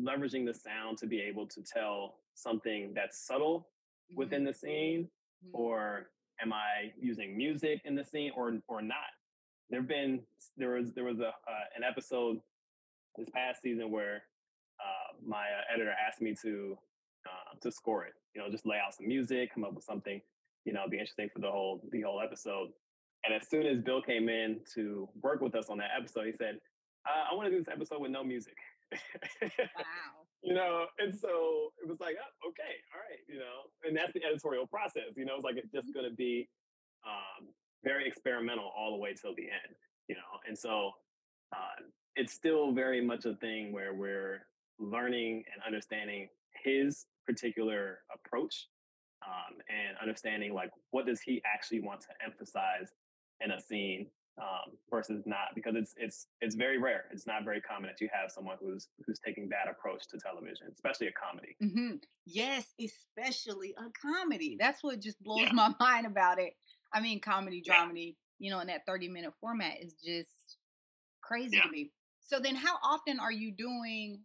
leveraging 0.00 0.46
the 0.46 0.54
sound 0.54 0.98
to 0.98 1.06
be 1.06 1.20
able 1.20 1.46
to 1.46 1.62
tell 1.62 2.16
something 2.34 2.92
that's 2.94 3.26
subtle 3.26 3.68
mm-hmm. 4.10 4.18
within 4.18 4.44
the 4.44 4.52
scene, 4.52 5.08
mm-hmm. 5.46 5.56
or 5.56 6.10
am 6.40 6.52
I 6.52 6.92
using 6.98 7.36
music 7.36 7.80
in 7.84 7.94
the 7.94 8.04
scene, 8.04 8.32
or 8.36 8.58
or 8.68 8.82
not? 8.82 9.12
There've 9.70 9.86
been 9.86 10.20
there 10.56 10.70
was 10.70 10.92
there 10.94 11.04
was 11.04 11.20
a 11.20 11.28
uh, 11.28 11.64
an 11.76 11.84
episode 11.88 12.40
this 13.16 13.28
past 13.30 13.62
season 13.62 13.90
where 13.90 14.22
my 15.26 15.44
uh, 15.44 15.74
editor 15.74 15.92
asked 16.06 16.20
me 16.20 16.34
to 16.42 16.76
uh, 17.26 17.58
to 17.62 17.70
score 17.70 18.04
it. 18.04 18.14
You 18.34 18.42
know, 18.42 18.50
just 18.50 18.66
lay 18.66 18.76
out 18.76 18.94
some 18.94 19.08
music, 19.08 19.54
come 19.54 19.64
up 19.64 19.74
with 19.74 19.84
something, 19.84 20.20
you 20.64 20.72
know, 20.72 20.82
be 20.88 20.98
interesting 20.98 21.28
for 21.32 21.40
the 21.40 21.50
whole 21.50 21.82
the 21.92 22.02
whole 22.02 22.20
episode. 22.20 22.68
And 23.24 23.34
as 23.34 23.48
soon 23.48 23.66
as 23.66 23.80
Bill 23.80 24.02
came 24.02 24.28
in 24.28 24.60
to 24.74 25.08
work 25.22 25.40
with 25.40 25.54
us 25.54 25.70
on 25.70 25.78
that 25.78 25.90
episode, 25.98 26.26
he 26.26 26.32
said, 26.32 26.58
uh, 27.08 27.32
"I 27.32 27.34
want 27.34 27.46
to 27.46 27.50
do 27.50 27.58
this 27.58 27.72
episode 27.72 28.00
with 28.00 28.10
no 28.10 28.22
music." 28.22 28.56
wow. 28.92 29.48
you 30.42 30.54
know, 30.54 30.86
and 30.98 31.14
so 31.14 31.72
it 31.82 31.88
was 31.88 31.98
like, 32.00 32.16
oh, 32.20 32.48
okay, 32.48 32.76
all 32.92 33.00
right, 33.00 33.20
you 33.28 33.38
know, 33.38 33.64
and 33.82 33.96
that's 33.96 34.12
the 34.12 34.22
editorial 34.22 34.66
process. 34.66 35.16
You 35.16 35.24
know, 35.24 35.36
it's 35.36 35.44
like 35.44 35.56
it's 35.56 35.72
just 35.72 35.88
mm-hmm. 35.88 36.00
going 36.00 36.10
to 36.10 36.16
be 36.16 36.48
um, 37.06 37.48
very 37.82 38.06
experimental 38.06 38.70
all 38.76 38.92
the 38.92 38.98
way 38.98 39.14
till 39.14 39.34
the 39.34 39.44
end. 39.44 39.74
You 40.08 40.16
know, 40.16 40.32
and 40.46 40.56
so 40.56 40.92
uh, 41.52 41.80
it's 42.16 42.32
still 42.32 42.72
very 42.72 43.00
much 43.04 43.24
a 43.24 43.34
thing 43.34 43.72
where 43.72 43.94
we're 43.94 44.46
learning 44.78 45.44
and 45.52 45.62
understanding 45.64 46.28
his 46.64 47.06
particular 47.26 48.00
approach 48.12 48.68
um, 49.26 49.56
and 49.68 49.96
understanding 50.00 50.52
like 50.52 50.70
what 50.90 51.06
does 51.06 51.20
he 51.20 51.42
actually 51.46 51.80
want 51.80 52.00
to 52.00 52.08
emphasize 52.24 52.92
in 53.40 53.50
a 53.52 53.60
scene 53.60 54.06
um, 54.40 54.76
versus 54.90 55.22
not 55.26 55.54
because 55.54 55.74
it's 55.76 55.94
it's 55.96 56.26
it's 56.40 56.56
very 56.56 56.78
rare. 56.78 57.04
It's 57.12 57.26
not 57.26 57.44
very 57.44 57.60
common 57.60 57.88
that 57.88 58.00
you 58.00 58.08
have 58.12 58.32
someone 58.32 58.56
who's 58.60 58.88
who's 59.06 59.20
taking 59.24 59.48
that 59.50 59.70
approach 59.70 60.08
to 60.08 60.18
television, 60.18 60.66
especially 60.72 61.06
a 61.06 61.12
comedy. 61.12 61.56
Mm-hmm. 61.62 61.96
Yes, 62.26 62.66
especially 62.80 63.74
a 63.78 63.84
comedy. 64.00 64.56
That's 64.58 64.82
what 64.82 65.00
just 65.00 65.22
blows 65.22 65.42
yeah. 65.42 65.52
my 65.52 65.72
mind 65.80 66.06
about 66.06 66.40
it. 66.40 66.54
I 66.92 67.00
mean, 67.00 67.20
comedy, 67.20 67.62
dramedy, 67.62 68.06
yeah. 68.06 68.46
you 68.46 68.50
know, 68.50 68.60
in 68.60 68.66
that 68.66 68.86
thirty 68.86 69.08
minute 69.08 69.34
format 69.40 69.74
is 69.80 69.94
just 70.04 70.56
crazy 71.22 71.56
yeah. 71.56 71.62
to 71.62 71.70
me. 71.70 71.92
So 72.20 72.40
then, 72.40 72.56
how 72.56 72.76
often 72.82 73.20
are 73.20 73.32
you 73.32 73.52
doing? 73.52 74.20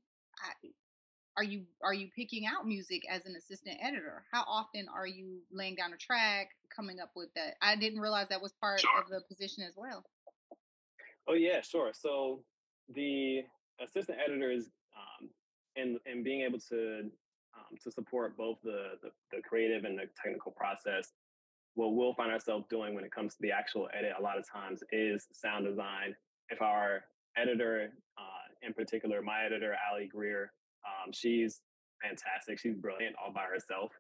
Are 1.40 1.44
you 1.44 1.64
are 1.82 1.94
you 1.94 2.10
picking 2.16 2.46
out 2.46 2.68
music 2.68 3.04
as 3.10 3.26
an 3.26 3.36
assistant 3.38 3.78
editor? 3.82 4.24
How 4.32 4.44
often 4.48 4.88
are 4.94 5.08
you 5.08 5.40
laying 5.52 5.76
down 5.76 5.94
a 5.94 5.98
track, 5.98 6.50
coming 6.76 7.00
up 7.00 7.12
with 7.16 7.30
that? 7.36 7.56
I 7.62 7.78
didn't 7.78 8.02
realize 8.02 8.28
that 8.30 8.42
was 8.42 8.52
part 8.60 8.82
sure. 8.82 8.90
of 9.00 9.10
the 9.10 9.22
position 9.28 9.64
as 9.64 9.74
well. 9.78 10.04
Oh 11.30 11.36
yeah, 11.36 11.62
sure. 11.62 11.92
So 11.94 12.42
the 12.94 13.44
assistant 13.82 14.18
editor 14.26 14.52
is 14.52 14.70
um, 14.98 15.30
in 15.76 15.98
in 16.06 16.24
being 16.24 16.42
able 16.42 16.60
to 16.70 17.10
um, 17.56 17.78
to 17.84 17.92
support 17.92 18.36
both 18.36 18.58
the, 18.64 18.98
the, 19.02 19.10
the 19.32 19.42
creative 19.42 19.86
and 19.86 19.98
the 19.98 20.06
technical 20.22 20.52
process. 20.52 21.14
What 21.76 21.96
we'll 21.96 22.16
find 22.16 22.32
ourselves 22.32 22.66
doing 22.70 22.96
when 22.96 23.06
it 23.06 23.12
comes 23.12 23.36
to 23.36 23.42
the 23.42 23.52
actual 23.52 23.88
edit, 23.98 24.14
a 24.20 24.22
lot 24.22 24.38
of 24.38 24.46
times, 24.50 24.84
is 24.92 25.28
sound 25.32 25.66
design. 25.66 26.16
If 26.50 26.62
our 26.62 27.06
editor, 27.38 27.94
uh, 28.18 28.39
in 28.62 28.74
particular, 28.74 29.22
my 29.22 29.44
editor, 29.46 29.76
Ali 29.92 30.08
Greer, 30.08 30.52
um, 30.86 31.12
she's 31.12 31.62
fantastic. 32.02 32.60
She's 32.60 32.76
brilliant 32.76 33.16
all 33.22 33.34
by 33.34 33.44
herself, 33.44 33.92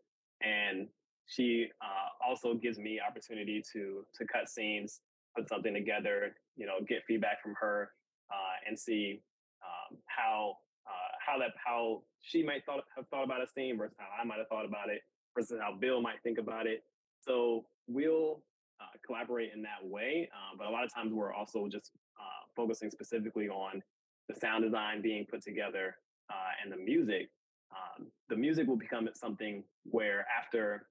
and 0.41 0.88
she 1.28 1.67
uh, 1.82 2.28
also 2.28 2.54
gives 2.54 2.80
me 2.80 3.00
opportunity 3.06 3.63
to 3.74 4.06
to 4.17 4.26
cut 4.26 4.50
scenes, 4.50 5.02
put 5.36 5.48
something 5.48 5.74
together, 5.74 6.36
you 6.56 6.65
know, 6.65 6.80
get 6.88 7.04
feedback 7.08 7.41
from 7.41 7.56
her, 7.60 7.91
uh, 8.32 8.67
and 8.67 8.78
see 8.78 9.22
um, 9.63 9.98
how 10.06 10.58
uh, 10.88 11.12
how 11.26 11.38
that 11.39 11.52
how 11.63 12.02
she 12.22 12.43
might 12.43 12.65
thought 12.65 12.84
have 12.95 13.08
thought 13.08 13.24
about 13.24 13.41
a 13.41 13.48
scene 13.48 13.78
versus 13.78 13.95
how 13.98 14.08
I 14.19 14.26
might 14.26 14.39
have 14.39 14.48
thought 14.48 14.65
about 14.65 14.89
it 14.89 15.02
versus 15.36 15.60
how 15.62 15.76
Bill 15.76 16.02
might 16.02 16.22
think 16.24 16.38
about 16.38 16.67
it. 16.67 16.84
So 17.22 17.65
we'll 17.88 18.41
uh, 18.80 18.98
collaborate 19.06 19.52
in 19.54 19.62
that 19.62 19.84
way. 19.84 20.30
Uh, 20.34 20.56
but 20.58 20.67
a 20.67 20.69
lot 20.69 20.84
of 20.84 20.93
times 20.93 21.13
we're 21.13 21.34
also 21.34 21.67
just 21.67 21.91
uh, 22.19 22.48
focusing 22.56 22.89
specifically 22.89 23.50
on 23.50 23.82
the 24.29 24.39
sound 24.39 24.63
design 24.63 25.01
being 25.01 25.25
put 25.29 25.41
together 25.41 25.97
uh, 26.29 26.51
and 26.63 26.71
the 26.71 26.77
music. 26.77 27.29
Um, 27.71 28.07
the 28.29 28.35
music 28.35 28.67
will 28.67 28.77
become 28.77 29.09
something 29.15 29.63
where 29.83 30.25
after 30.37 30.87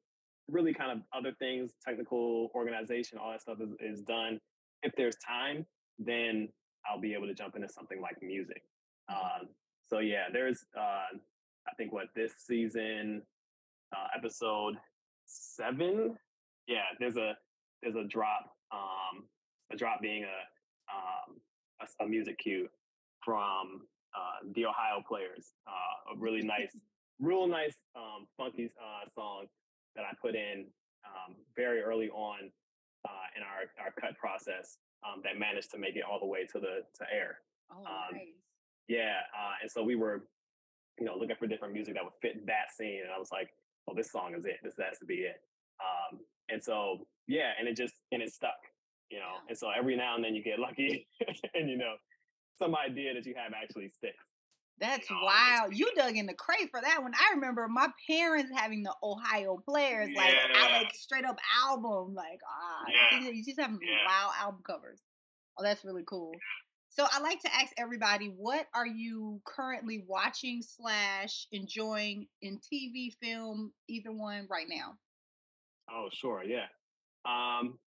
really 0.48 0.74
kind 0.74 0.90
of 0.90 0.98
other 1.16 1.32
things, 1.38 1.72
technical 1.84 2.50
organization, 2.54 3.18
all 3.18 3.30
that 3.30 3.40
stuff 3.40 3.58
is, 3.60 3.70
is 3.80 4.02
done. 4.02 4.40
If 4.82 4.92
there's 4.96 5.16
time, 5.16 5.64
then 5.98 6.48
I'll 6.86 7.00
be 7.00 7.14
able 7.14 7.26
to 7.26 7.34
jump 7.34 7.54
into 7.56 7.68
something 7.68 8.00
like 8.00 8.22
music. 8.22 8.62
Mm-hmm. 9.10 9.42
Um, 9.42 9.48
so 9.90 10.00
yeah, 10.00 10.24
there's 10.32 10.64
uh, 10.76 11.16
I 11.66 11.74
think 11.76 11.92
what 11.92 12.06
this 12.14 12.32
season 12.46 13.22
uh, 13.94 14.06
episode 14.16 14.76
seven. 15.26 16.16
Yeah, 16.66 16.84
there's 16.98 17.16
a 17.16 17.36
there's 17.82 17.96
a 17.96 18.04
drop. 18.04 18.54
Um, 18.72 19.24
a 19.72 19.76
drop 19.76 20.00
being 20.00 20.24
a 20.24 20.94
um, 20.94 21.40
a, 21.80 22.04
a 22.04 22.08
music 22.08 22.38
cue 22.38 22.68
from 23.28 23.84
uh, 24.16 24.40
the 24.54 24.64
Ohio 24.64 25.04
Players. 25.06 25.52
Uh, 25.68 26.14
a 26.14 26.18
really 26.18 26.40
nice, 26.56 26.72
real 27.20 27.46
nice, 27.46 27.76
um, 27.94 28.26
funky 28.38 28.72
uh, 28.80 29.04
song 29.14 29.44
that 29.96 30.04
I 30.08 30.16
put 30.22 30.34
in 30.34 30.64
um, 31.04 31.36
very 31.54 31.82
early 31.82 32.08
on 32.08 32.48
uh, 33.04 33.28
in 33.36 33.42
our, 33.42 33.68
our 33.84 33.92
cut 34.00 34.16
process 34.16 34.78
um, 35.04 35.20
that 35.24 35.38
managed 35.38 35.70
to 35.72 35.78
make 35.78 35.96
it 35.96 36.04
all 36.10 36.18
the 36.18 36.26
way 36.26 36.46
to 36.46 36.58
the 36.58 36.88
to 36.96 37.04
air. 37.12 37.40
Oh, 37.70 37.80
um, 37.80 38.16
nice. 38.16 38.22
Yeah, 38.88 39.20
uh, 39.36 39.60
and 39.60 39.70
so 39.70 39.82
we 39.82 39.94
were, 39.94 40.24
you 40.98 41.04
know, 41.04 41.14
looking 41.14 41.36
for 41.36 41.46
different 41.46 41.74
music 41.74 41.94
that 41.94 42.04
would 42.04 42.16
fit 42.22 42.46
that 42.46 42.72
scene, 42.74 43.02
and 43.04 43.12
I 43.14 43.18
was 43.18 43.28
like, 43.30 43.50
"Well, 43.86 43.94
this 43.94 44.10
song 44.10 44.34
is 44.34 44.46
it. 44.46 44.56
This 44.62 44.76
has 44.80 44.98
to 45.00 45.04
be 45.04 45.28
it." 45.28 45.42
Um, 45.84 46.20
and 46.48 46.64
so, 46.64 47.06
yeah, 47.26 47.52
and 47.58 47.68
it 47.68 47.76
just 47.76 47.92
and 48.10 48.22
it 48.22 48.32
stuck, 48.32 48.56
you 49.10 49.18
know. 49.18 49.36
Yeah. 49.44 49.48
And 49.50 49.58
so 49.58 49.68
every 49.68 49.96
now 49.96 50.16
and 50.16 50.24
then 50.24 50.34
you 50.34 50.42
get 50.42 50.58
lucky, 50.58 51.06
and 51.54 51.68
you 51.68 51.76
know, 51.76 51.96
some 52.58 52.74
idea 52.74 53.14
that 53.14 53.26
you 53.26 53.34
have 53.36 53.52
actually 53.52 53.88
sticks. 53.88 54.24
That's 54.80 55.08
wild. 55.10 55.76
You 55.76 55.90
dug 55.96 56.16
in 56.16 56.26
the 56.26 56.34
crate 56.34 56.70
for 56.70 56.80
that 56.80 57.02
one. 57.02 57.12
I 57.14 57.34
remember 57.34 57.66
my 57.68 57.88
parents 58.08 58.52
having 58.54 58.84
the 58.84 58.94
Ohio 59.02 59.60
players, 59.68 60.10
like 60.14 60.34
yeah. 60.54 60.78
like 60.78 60.94
straight 60.94 61.24
up 61.24 61.38
album. 61.66 62.14
Like, 62.14 62.38
ah, 62.48 63.18
yeah. 63.20 63.28
you 63.30 63.44
just 63.44 63.60
have 63.60 63.70
yeah. 63.70 64.06
wild 64.06 64.32
album 64.40 64.60
covers. 64.64 65.00
Oh, 65.58 65.64
that's 65.64 65.84
really 65.84 66.04
cool. 66.08 66.32
So 66.90 67.06
I 67.10 67.20
like 67.20 67.40
to 67.42 67.54
ask 67.54 67.72
everybody, 67.76 68.26
what 68.36 68.66
are 68.74 68.86
you 68.86 69.40
currently 69.44 70.04
watching 70.06 70.62
slash 70.62 71.46
enjoying 71.52 72.26
in 72.40 72.58
TV, 72.58 73.12
film, 73.22 73.72
either 73.88 74.12
one 74.12 74.46
right 74.50 74.66
now? 74.68 74.94
Oh, 75.90 76.08
sure, 76.12 76.42
yeah. 76.44 76.66
Um, 77.24 77.78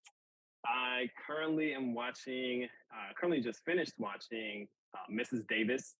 I 0.65 1.10
currently 1.28 1.74
am 1.74 1.93
watching. 1.93 2.67
Uh, 2.91 3.13
currently, 3.19 3.41
just 3.41 3.63
finished 3.65 3.93
watching 3.97 4.67
uh, 4.93 5.12
Mrs. 5.12 5.47
Davis. 5.47 5.95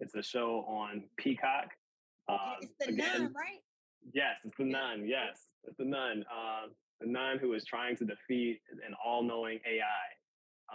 It's 0.00 0.14
a 0.14 0.22
show 0.22 0.64
on 0.68 1.04
Peacock. 1.18 1.70
Uh, 2.28 2.54
it's 2.60 2.72
the 2.80 2.92
again, 2.92 3.22
nun, 3.22 3.32
right? 3.34 3.60
Yes, 4.12 4.40
it's 4.44 4.56
the 4.58 4.64
nun. 4.64 5.06
Yes, 5.06 5.46
it's 5.64 5.76
the 5.78 5.84
nun. 5.84 6.24
Uh, 6.30 6.68
the 7.00 7.06
nun 7.06 7.38
who 7.38 7.54
is 7.54 7.64
trying 7.64 7.96
to 7.96 8.04
defeat 8.04 8.60
an 8.86 8.94
all-knowing 9.04 9.60
AI. 9.66 9.86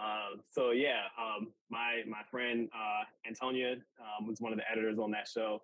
Uh, 0.00 0.36
so 0.50 0.70
yeah, 0.70 1.02
um, 1.18 1.48
my 1.70 2.02
my 2.08 2.22
friend 2.30 2.68
uh, 2.74 3.04
Antonia 3.26 3.76
um, 4.00 4.26
was 4.26 4.40
one 4.40 4.52
of 4.52 4.58
the 4.58 4.64
editors 4.70 4.98
on 4.98 5.10
that 5.10 5.28
show. 5.28 5.60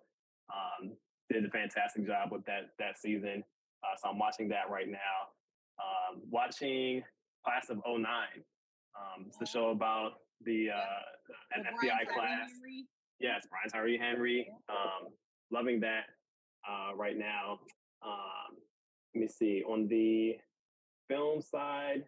Um, 0.53 0.91
did 1.31 1.45
a 1.45 1.49
fantastic 1.49 2.05
job 2.05 2.31
with 2.31 2.45
that 2.45 2.71
that 2.77 2.99
season. 2.99 3.43
Uh, 3.83 3.95
so 4.01 4.09
I'm 4.09 4.19
watching 4.19 4.49
that 4.49 4.69
right 4.69 4.87
now. 4.87 4.97
Um, 5.79 6.21
watching 6.29 7.01
Class 7.43 7.69
of 7.69 7.77
09. 7.87 8.05
Um, 8.05 9.25
it's 9.27 9.37
the 9.37 9.45
show 9.45 9.69
about 9.69 10.13
the, 10.45 10.69
uh, 10.71 11.55
an 11.55 11.63
FBI 11.63 12.13
class. 12.13 12.49
Henry. 12.51 12.85
Yes, 13.19 13.47
Brian 13.49 13.69
Tyree 13.69 13.97
Henry. 13.97 14.47
Um, 14.69 15.11
loving 15.51 15.79
that 15.81 16.05
uh, 16.67 16.95
right 16.95 17.17
now. 17.17 17.59
Um, 18.05 18.57
let 19.13 19.21
me 19.21 19.27
see. 19.27 19.63
On 19.67 19.87
the 19.87 20.35
film 21.07 21.41
side, 21.41 22.03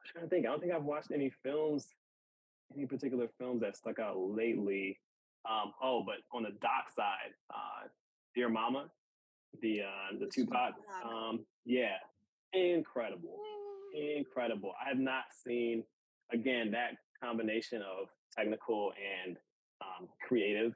I'm 0.00 0.06
trying 0.12 0.24
to 0.24 0.30
think. 0.30 0.46
I 0.46 0.50
don't 0.50 0.60
think 0.60 0.72
I've 0.72 0.84
watched 0.84 1.10
any 1.12 1.32
films, 1.42 1.86
any 2.74 2.86
particular 2.86 3.28
films 3.38 3.62
that 3.62 3.76
stuck 3.76 3.98
out 3.98 4.16
lately. 4.18 4.98
Um, 5.48 5.72
oh, 5.82 6.02
but 6.04 6.16
on 6.36 6.42
the 6.42 6.50
doc 6.60 6.90
side, 6.94 7.32
uh, 7.50 7.88
Dear 8.34 8.48
Mama, 8.48 8.86
the 9.62 9.82
uh, 9.82 10.18
the 10.18 10.26
Tupac. 10.26 10.74
Um, 11.04 11.44
yeah, 11.64 11.96
incredible 12.52 13.38
incredible. 13.94 14.72
I 14.84 14.88
have 14.88 14.98
not 14.98 15.24
seen 15.46 15.84
again 16.32 16.70
that 16.72 16.96
combination 17.22 17.82
of 17.82 18.08
technical 18.36 18.92
and 19.24 19.36
um, 19.80 20.08
creative 20.26 20.74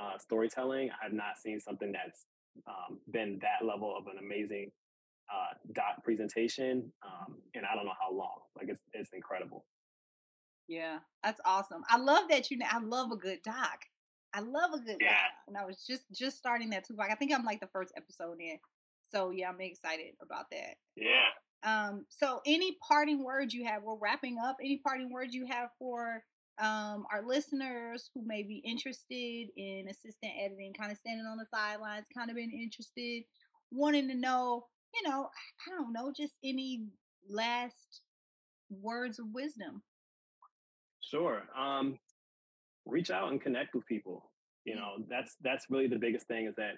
uh, 0.00 0.18
storytelling. 0.18 0.90
I 0.90 1.04
have 1.04 1.12
not 1.12 1.38
seen 1.42 1.60
something 1.60 1.92
that's 1.92 2.26
um, 2.66 2.98
been 3.12 3.38
that 3.42 3.66
level 3.66 3.94
of 3.96 4.06
an 4.06 4.18
amazing 4.18 4.70
uh, 5.32 5.54
doc 5.72 6.02
presentation, 6.04 6.90
um, 7.04 7.36
and 7.54 7.64
I 7.64 7.74
don't 7.74 7.84
know 7.84 7.92
how 8.00 8.12
long. 8.12 8.40
Like 8.56 8.68
it's 8.68 8.82
it's 8.92 9.10
incredible. 9.12 9.64
Yeah, 10.68 10.98
that's 11.22 11.40
awesome. 11.44 11.82
I 11.88 11.98
love 11.98 12.28
that 12.30 12.50
you. 12.50 12.58
I 12.68 12.80
love 12.80 13.10
a 13.12 13.16
good 13.16 13.40
doc. 13.44 13.84
I 14.32 14.40
love 14.40 14.72
a 14.72 14.78
good 14.78 14.98
yeah. 15.00 15.08
doc, 15.08 15.32
and 15.48 15.56
I 15.56 15.64
was 15.64 15.84
just 15.86 16.04
just 16.12 16.38
starting 16.38 16.70
that 16.70 16.86
too. 16.86 16.94
Like 16.94 17.10
I 17.10 17.14
think 17.14 17.32
I'm 17.32 17.44
like 17.44 17.60
the 17.60 17.68
first 17.68 17.92
episode 17.96 18.40
in. 18.40 18.58
So 19.12 19.30
yeah, 19.30 19.48
I'm 19.48 19.60
excited 19.60 20.14
about 20.22 20.50
that. 20.50 20.76
Yeah. 20.96 21.30
Um, 21.62 22.06
so 22.08 22.40
any 22.46 22.76
parting 22.86 23.22
words 23.22 23.52
you 23.52 23.64
have, 23.64 23.82
we're 23.82 23.96
wrapping 23.96 24.38
up. 24.42 24.56
Any 24.60 24.78
parting 24.78 25.12
words 25.12 25.34
you 25.34 25.46
have 25.46 25.70
for 25.78 26.22
um, 26.58 27.06
our 27.12 27.22
listeners 27.26 28.10
who 28.14 28.22
may 28.24 28.42
be 28.42 28.56
interested 28.56 29.48
in 29.56 29.88
assistant 29.88 30.32
editing, 30.38 30.72
kind 30.74 30.92
of 30.92 30.98
standing 30.98 31.26
on 31.26 31.38
the 31.38 31.46
sidelines, 31.46 32.06
kind 32.14 32.30
of 32.30 32.36
been 32.36 32.50
interested, 32.50 33.24
wanting 33.70 34.08
to 34.08 34.14
know, 34.14 34.66
you 34.94 35.08
know, 35.08 35.28
I 35.66 35.70
don't 35.70 35.92
know, 35.92 36.12
just 36.14 36.34
any 36.44 36.86
last 37.28 38.02
words 38.70 39.18
of 39.18 39.26
wisdom. 39.32 39.82
Sure. 41.00 41.42
Um, 41.58 41.98
reach 42.86 43.10
out 43.10 43.30
and 43.30 43.40
connect 43.40 43.74
with 43.74 43.86
people. 43.86 44.30
You 44.64 44.76
know, 44.76 44.96
that's 45.08 45.36
that's 45.42 45.66
really 45.70 45.86
the 45.86 45.98
biggest 45.98 46.26
thing 46.26 46.46
is 46.46 46.54
that 46.56 46.74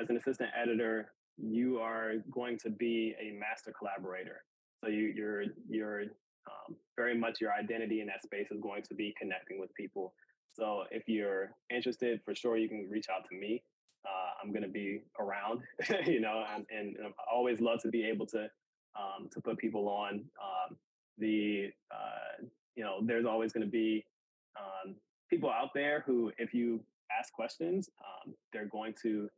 as 0.00 0.08
an 0.08 0.16
assistant 0.16 0.50
editor, 0.60 1.12
you 1.38 1.78
are 1.78 2.14
going 2.30 2.58
to 2.58 2.70
be 2.70 3.14
a 3.20 3.32
master 3.38 3.72
collaborator. 3.76 4.42
So 4.82 4.90
you, 4.90 5.12
you're 5.14 5.44
you're 5.68 6.00
um, 6.02 6.76
very 6.96 7.18
much 7.18 7.40
your 7.40 7.52
identity 7.52 8.00
in 8.00 8.06
that 8.06 8.22
space 8.22 8.48
is 8.50 8.60
going 8.60 8.82
to 8.84 8.94
be 8.94 9.14
connecting 9.18 9.58
with 9.60 9.74
people. 9.74 10.14
So 10.54 10.84
if 10.90 11.04
you're 11.06 11.50
interested, 11.70 12.20
for 12.24 12.34
sure 12.34 12.56
you 12.56 12.68
can 12.68 12.88
reach 12.90 13.06
out 13.14 13.28
to 13.28 13.36
me. 13.36 13.62
Uh, 14.04 14.30
I'm 14.42 14.52
going 14.52 14.62
to 14.62 14.68
be 14.68 15.02
around, 15.18 15.62
you 16.06 16.20
know, 16.20 16.44
and, 16.54 16.64
and, 16.70 16.96
I 17.04 17.34
always 17.34 17.60
love 17.60 17.80
to 17.82 17.88
be 17.88 18.04
able 18.04 18.24
to 18.26 18.44
um, 18.94 19.28
to 19.32 19.40
put 19.40 19.58
people 19.58 19.88
on. 19.88 20.24
Um, 20.40 20.76
the 21.18 21.70
uh, 21.90 22.44
you 22.76 22.84
know, 22.84 22.98
there's 23.02 23.26
always 23.26 23.52
going 23.52 23.66
to 23.66 23.70
be 23.70 24.04
um, 24.58 24.94
people 25.28 25.50
out 25.50 25.70
there 25.74 26.04
who, 26.06 26.30
if 26.38 26.54
you 26.54 26.80
ask 27.18 27.32
questions, 27.32 27.90
um, 28.00 28.34
they're 28.52 28.68
going 28.68 28.94
to 29.02 29.28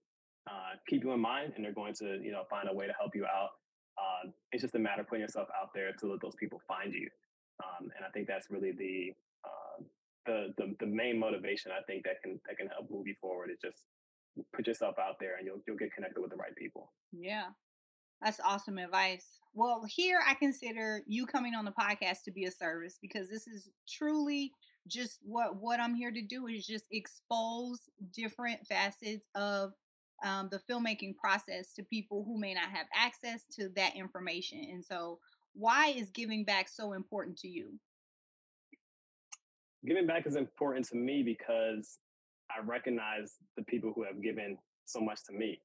uh, 0.49 0.76
keep 0.88 1.05
you 1.05 1.12
in 1.12 1.20
mind 1.20 1.53
and 1.57 1.64
they're 1.64 1.72
going 1.72 1.94
to 1.94 2.18
you 2.22 2.32
know 2.32 2.44
find 2.49 2.68
a 2.68 2.74
way 2.74 2.86
to 2.86 2.92
help 2.99 3.14
you 3.14 3.24
out. 3.24 3.51
Uh, 3.99 4.30
it's 4.53 4.62
just 4.62 4.74
a 4.74 4.78
matter 4.78 5.03
of 5.03 5.09
putting 5.09 5.22
yourself 5.22 5.49
out 5.61 5.70
there 5.74 5.92
to 5.92 6.07
let 6.07 6.20
those 6.20 6.36
people 6.36 6.61
find 6.66 6.92
you. 6.92 7.09
Um, 7.62 7.90
and 7.96 8.07
i 8.07 8.11
think 8.11 8.28
that's 8.28 8.51
really 8.51 8.70
the, 8.70 9.12
uh, 9.44 9.82
the, 10.26 10.55
the 10.59 10.76
the 10.78 10.86
main 10.86 11.18
motivation 11.18 11.72
i 11.72 11.82
think 11.90 12.05
that 12.05 12.22
can 12.22 12.38
that 12.46 12.57
can 12.57 12.68
help 12.68 12.88
move 12.88 13.09
you 13.09 13.16
forward 13.20 13.51
is 13.51 13.59
just 13.61 13.82
put 14.55 14.66
yourself 14.66 14.96
out 14.99 15.18
there 15.20 15.36
and 15.36 15.46
you'll 15.46 15.61
you'll 15.66 15.76
get 15.76 15.92
connected 15.92 16.20
with 16.20 16.30
the 16.30 16.36
right 16.36 16.55
people. 16.57 16.92
Yeah. 17.12 17.46
That's 18.22 18.40
awesome 18.44 18.78
advice. 18.78 19.38
Well, 19.55 19.84
here 19.88 20.20
I 20.26 20.34
consider 20.34 21.03
you 21.07 21.24
coming 21.24 21.55
on 21.55 21.64
the 21.64 21.72
podcast 21.72 22.24
to 22.24 22.32
be 22.32 22.44
a 22.44 22.51
service 22.51 22.99
because 23.01 23.28
this 23.28 23.46
is 23.46 23.70
truly 23.88 24.53
just 24.86 25.18
what 25.22 25.57
what 25.57 25.80
I'm 25.80 25.94
here 25.94 26.11
to 26.11 26.22
do 26.22 26.46
is 26.46 26.66
just 26.66 26.84
expose 26.90 27.80
different 28.12 28.66
facets 28.66 29.26
of 29.34 29.72
um, 30.25 30.49
the 30.51 30.61
filmmaking 30.71 31.16
process 31.16 31.73
to 31.75 31.83
people 31.83 32.25
who 32.25 32.39
may 32.39 32.55
not 32.55 32.71
have 32.71 32.87
access 32.95 33.45
to 33.57 33.69
that 33.77 33.97
information. 33.97 34.66
And 34.71 34.85
so, 34.85 35.19
why 35.55 35.89
is 35.89 36.11
giving 36.11 36.45
back 36.45 36.69
so 36.69 36.93
important 36.93 37.39
to 37.39 37.49
you? 37.49 37.79
Giving 39.87 40.07
back 40.07 40.27
is 40.27 40.37
important 40.37 40.87
to 40.89 40.97
me 40.97 41.23
because 41.23 41.99
I 42.51 42.64
recognize 42.64 43.37
the 43.57 43.62
people 43.64 43.93
who 43.95 44.05
have 44.05 44.23
given 44.23 44.59
so 44.85 45.01
much 45.01 45.25
to 45.27 45.33
me. 45.33 45.61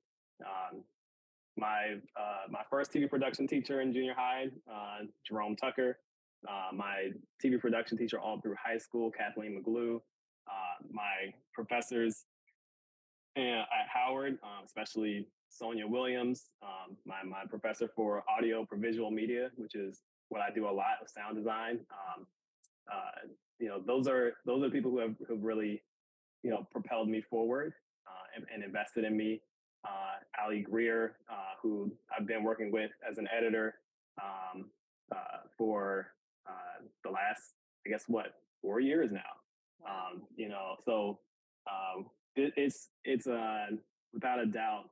Um, 0.46 0.84
my 1.58 1.96
uh, 2.18 2.50
my 2.50 2.62
first 2.70 2.92
TV 2.92 3.10
production 3.10 3.48
teacher 3.48 3.82
in 3.82 3.94
junior 3.94 4.14
high, 4.16 4.48
uh, 4.72 5.06
Jerome 5.28 5.56
Tucker. 5.56 6.00
Uh, 6.48 6.76
my 6.76 7.10
TV 7.44 7.60
production 7.60 7.98
teacher 7.98 8.20
all 8.20 8.42
through 8.42 8.56
high 8.64 8.78
school, 8.78 9.12
Kathleen 9.12 9.62
McGlue. 9.62 9.96
Uh, 10.48 10.86
my 10.92 11.34
professors 11.54 12.26
at 13.36 13.88
Howard, 13.92 14.38
um, 14.44 14.66
especially 14.66 15.28
Sonia 15.50 15.88
Williams, 15.88 16.50
um, 16.62 16.98
my 17.06 17.24
my 17.24 17.46
professor 17.50 17.90
for 17.96 18.24
audio 18.30 18.66
for 18.66 18.78
visual 18.78 19.12
media, 19.12 19.50
which 19.56 19.76
is 19.76 20.02
what 20.30 20.42
I 20.42 20.54
do 20.54 20.66
a 20.68 20.72
lot 20.72 20.98
of 21.02 21.10
sound 21.10 21.38
design. 21.38 21.80
Um, 21.92 22.28
uh, 22.92 23.28
you 23.60 23.70
know, 23.70 23.82
those 23.86 24.08
are 24.08 24.34
those 24.46 24.64
are 24.64 24.70
people 24.70 24.92
who 24.92 25.00
have 25.00 25.16
who 25.28 25.36
really 25.36 25.82
you 26.44 26.52
know 26.52 26.68
propelled 26.72 27.10
me 27.10 27.22
forward 27.22 27.74
uh, 28.08 28.36
and, 28.36 28.46
and 28.54 28.64
invested 28.64 29.04
in 29.04 29.16
me 29.16 29.42
uh, 29.86 30.44
Ali 30.44 30.62
Greer, 30.62 31.18
uh, 31.30 31.56
who 31.62 31.92
I've 32.18 32.28
been 32.28 32.44
working 32.44 32.72
with 32.72 32.92
as 33.10 33.18
an 33.18 33.28
editor 33.36 33.76
um, 34.22 34.66
uh, 35.12 35.48
for 35.58 36.08
uh, 36.48 36.84
the 37.04 37.10
last, 37.10 37.54
I 37.86 37.90
guess, 37.90 38.06
what 38.08 38.36
four 38.62 38.80
years 38.80 39.12
now. 39.12 39.20
Um, 39.88 40.24
you 40.36 40.50
know, 40.50 40.76
so 40.86 41.20
um, 41.70 42.06
it, 42.36 42.54
it's 42.56 42.90
it's 43.04 43.28
uh, 43.28 43.68
without 44.14 44.40
a 44.40 44.46
doubt 44.46 44.86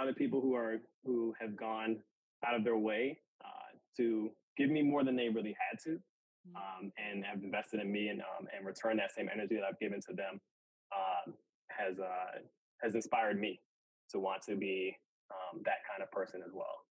other 0.00 0.12
people 0.12 0.40
who 0.40 0.54
are 0.54 0.78
who 1.04 1.34
have 1.40 1.56
gone 1.56 1.96
out 2.46 2.54
of 2.54 2.64
their 2.64 2.76
way 2.76 3.18
uh, 3.44 3.76
to 3.96 4.30
give 4.56 4.70
me 4.70 4.82
more 4.82 5.04
than 5.04 5.16
they 5.16 5.28
really 5.28 5.56
had 5.70 5.78
to. 5.84 5.90
Mm-hmm. 6.46 6.84
Um, 6.86 6.92
and 6.96 7.24
have 7.24 7.42
invested 7.42 7.80
in 7.80 7.90
me 7.90 8.06
and 8.06 8.20
um, 8.20 8.46
and 8.56 8.64
return 8.64 8.96
that 8.98 9.10
same 9.12 9.28
energy 9.32 9.56
that 9.56 9.64
I've 9.64 9.80
given 9.80 10.00
to 10.02 10.14
them 10.14 10.40
um, 10.94 11.34
has 11.76 11.98
uh, 11.98 12.38
has 12.82 12.94
inspired 12.94 13.40
me 13.40 13.60
to 14.10 14.20
want 14.20 14.42
to 14.42 14.54
be 14.54 14.96
um, 15.30 15.62
that 15.64 15.82
kind 15.90 16.02
of 16.02 16.10
person 16.12 16.42
as 16.46 16.52
well. 16.54 16.86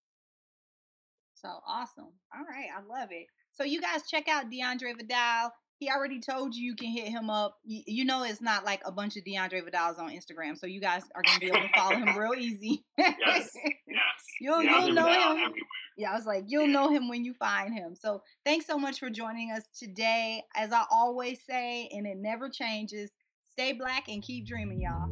So 1.36 1.50
awesome. 1.68 2.12
All 2.34 2.46
right. 2.50 2.68
I 2.76 2.82
love 2.82 3.10
it. 3.12 3.28
So 3.52 3.64
you 3.64 3.80
guys 3.80 4.02
check 4.10 4.28
out 4.28 4.50
DeAndre 4.50 4.94
Vidale. 5.00 5.52
He 5.78 5.90
already 5.90 6.22
told 6.22 6.56
you 6.56 6.68
you 6.68 6.76
can 6.76 6.88
hit 6.88 7.10
him 7.10 7.30
up. 7.30 7.58
You, 7.66 7.84
you 7.86 8.06
know 8.06 8.24
it's 8.24 8.42
not 8.42 8.64
like 8.64 8.82
a 8.86 8.92
bunch 8.92 9.18
of 9.18 9.24
DeAndre 9.26 9.62
Vidales 9.62 10.00
on 10.00 10.10
Instagram, 10.10 10.58
so 10.58 10.68
you 10.68 10.80
guys 10.80 11.04
are 11.16 11.22
gonna 11.22 11.40
be 11.40 11.48
able 11.48 11.60
to 11.60 11.70
follow 11.76 11.96
him 11.98 12.18
real 12.18 12.34
easy. 12.34 12.86
yes, 12.98 13.18
yes. 13.26 13.52
You'll, 14.42 14.64
you'll 14.64 14.92
know 14.92 15.08
him. 15.08 15.38
Everywhere. 15.38 15.50
Yeah, 15.98 16.12
I 16.12 16.16
was 16.16 16.26
like, 16.26 16.44
you'll 16.48 16.68
know 16.68 16.90
him 16.90 17.08
when 17.08 17.24
you 17.24 17.34
find 17.34 17.74
him. 17.74 17.96
So 17.96 18.22
thanks 18.44 18.66
so 18.66 18.78
much 18.78 19.00
for 19.00 19.10
joining 19.10 19.52
us 19.52 19.64
today. 19.78 20.44
As 20.56 20.74
I 20.74 20.84
always 20.92 21.40
say, 21.46 21.90
and 21.94 22.06
it 22.06 22.18
never 22.18 22.50
changes, 22.50 23.12
stay 23.54 23.72
black 23.72 24.10
and 24.10 24.22
keep 24.22 24.46
dreaming, 24.46 24.82
y'all. 24.82 25.10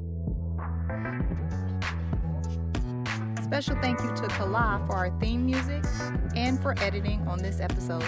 Special 3.44 3.78
thank 3.82 4.02
you 4.02 4.14
to 4.14 4.28
Kala 4.30 4.84
for 4.88 4.96
our 4.96 5.20
theme 5.20 5.46
music 5.46 5.86
and 6.36 6.62
for 6.62 6.78
editing 6.80 7.26
on 7.28 7.40
this 7.40 7.62
episode. 7.62 8.04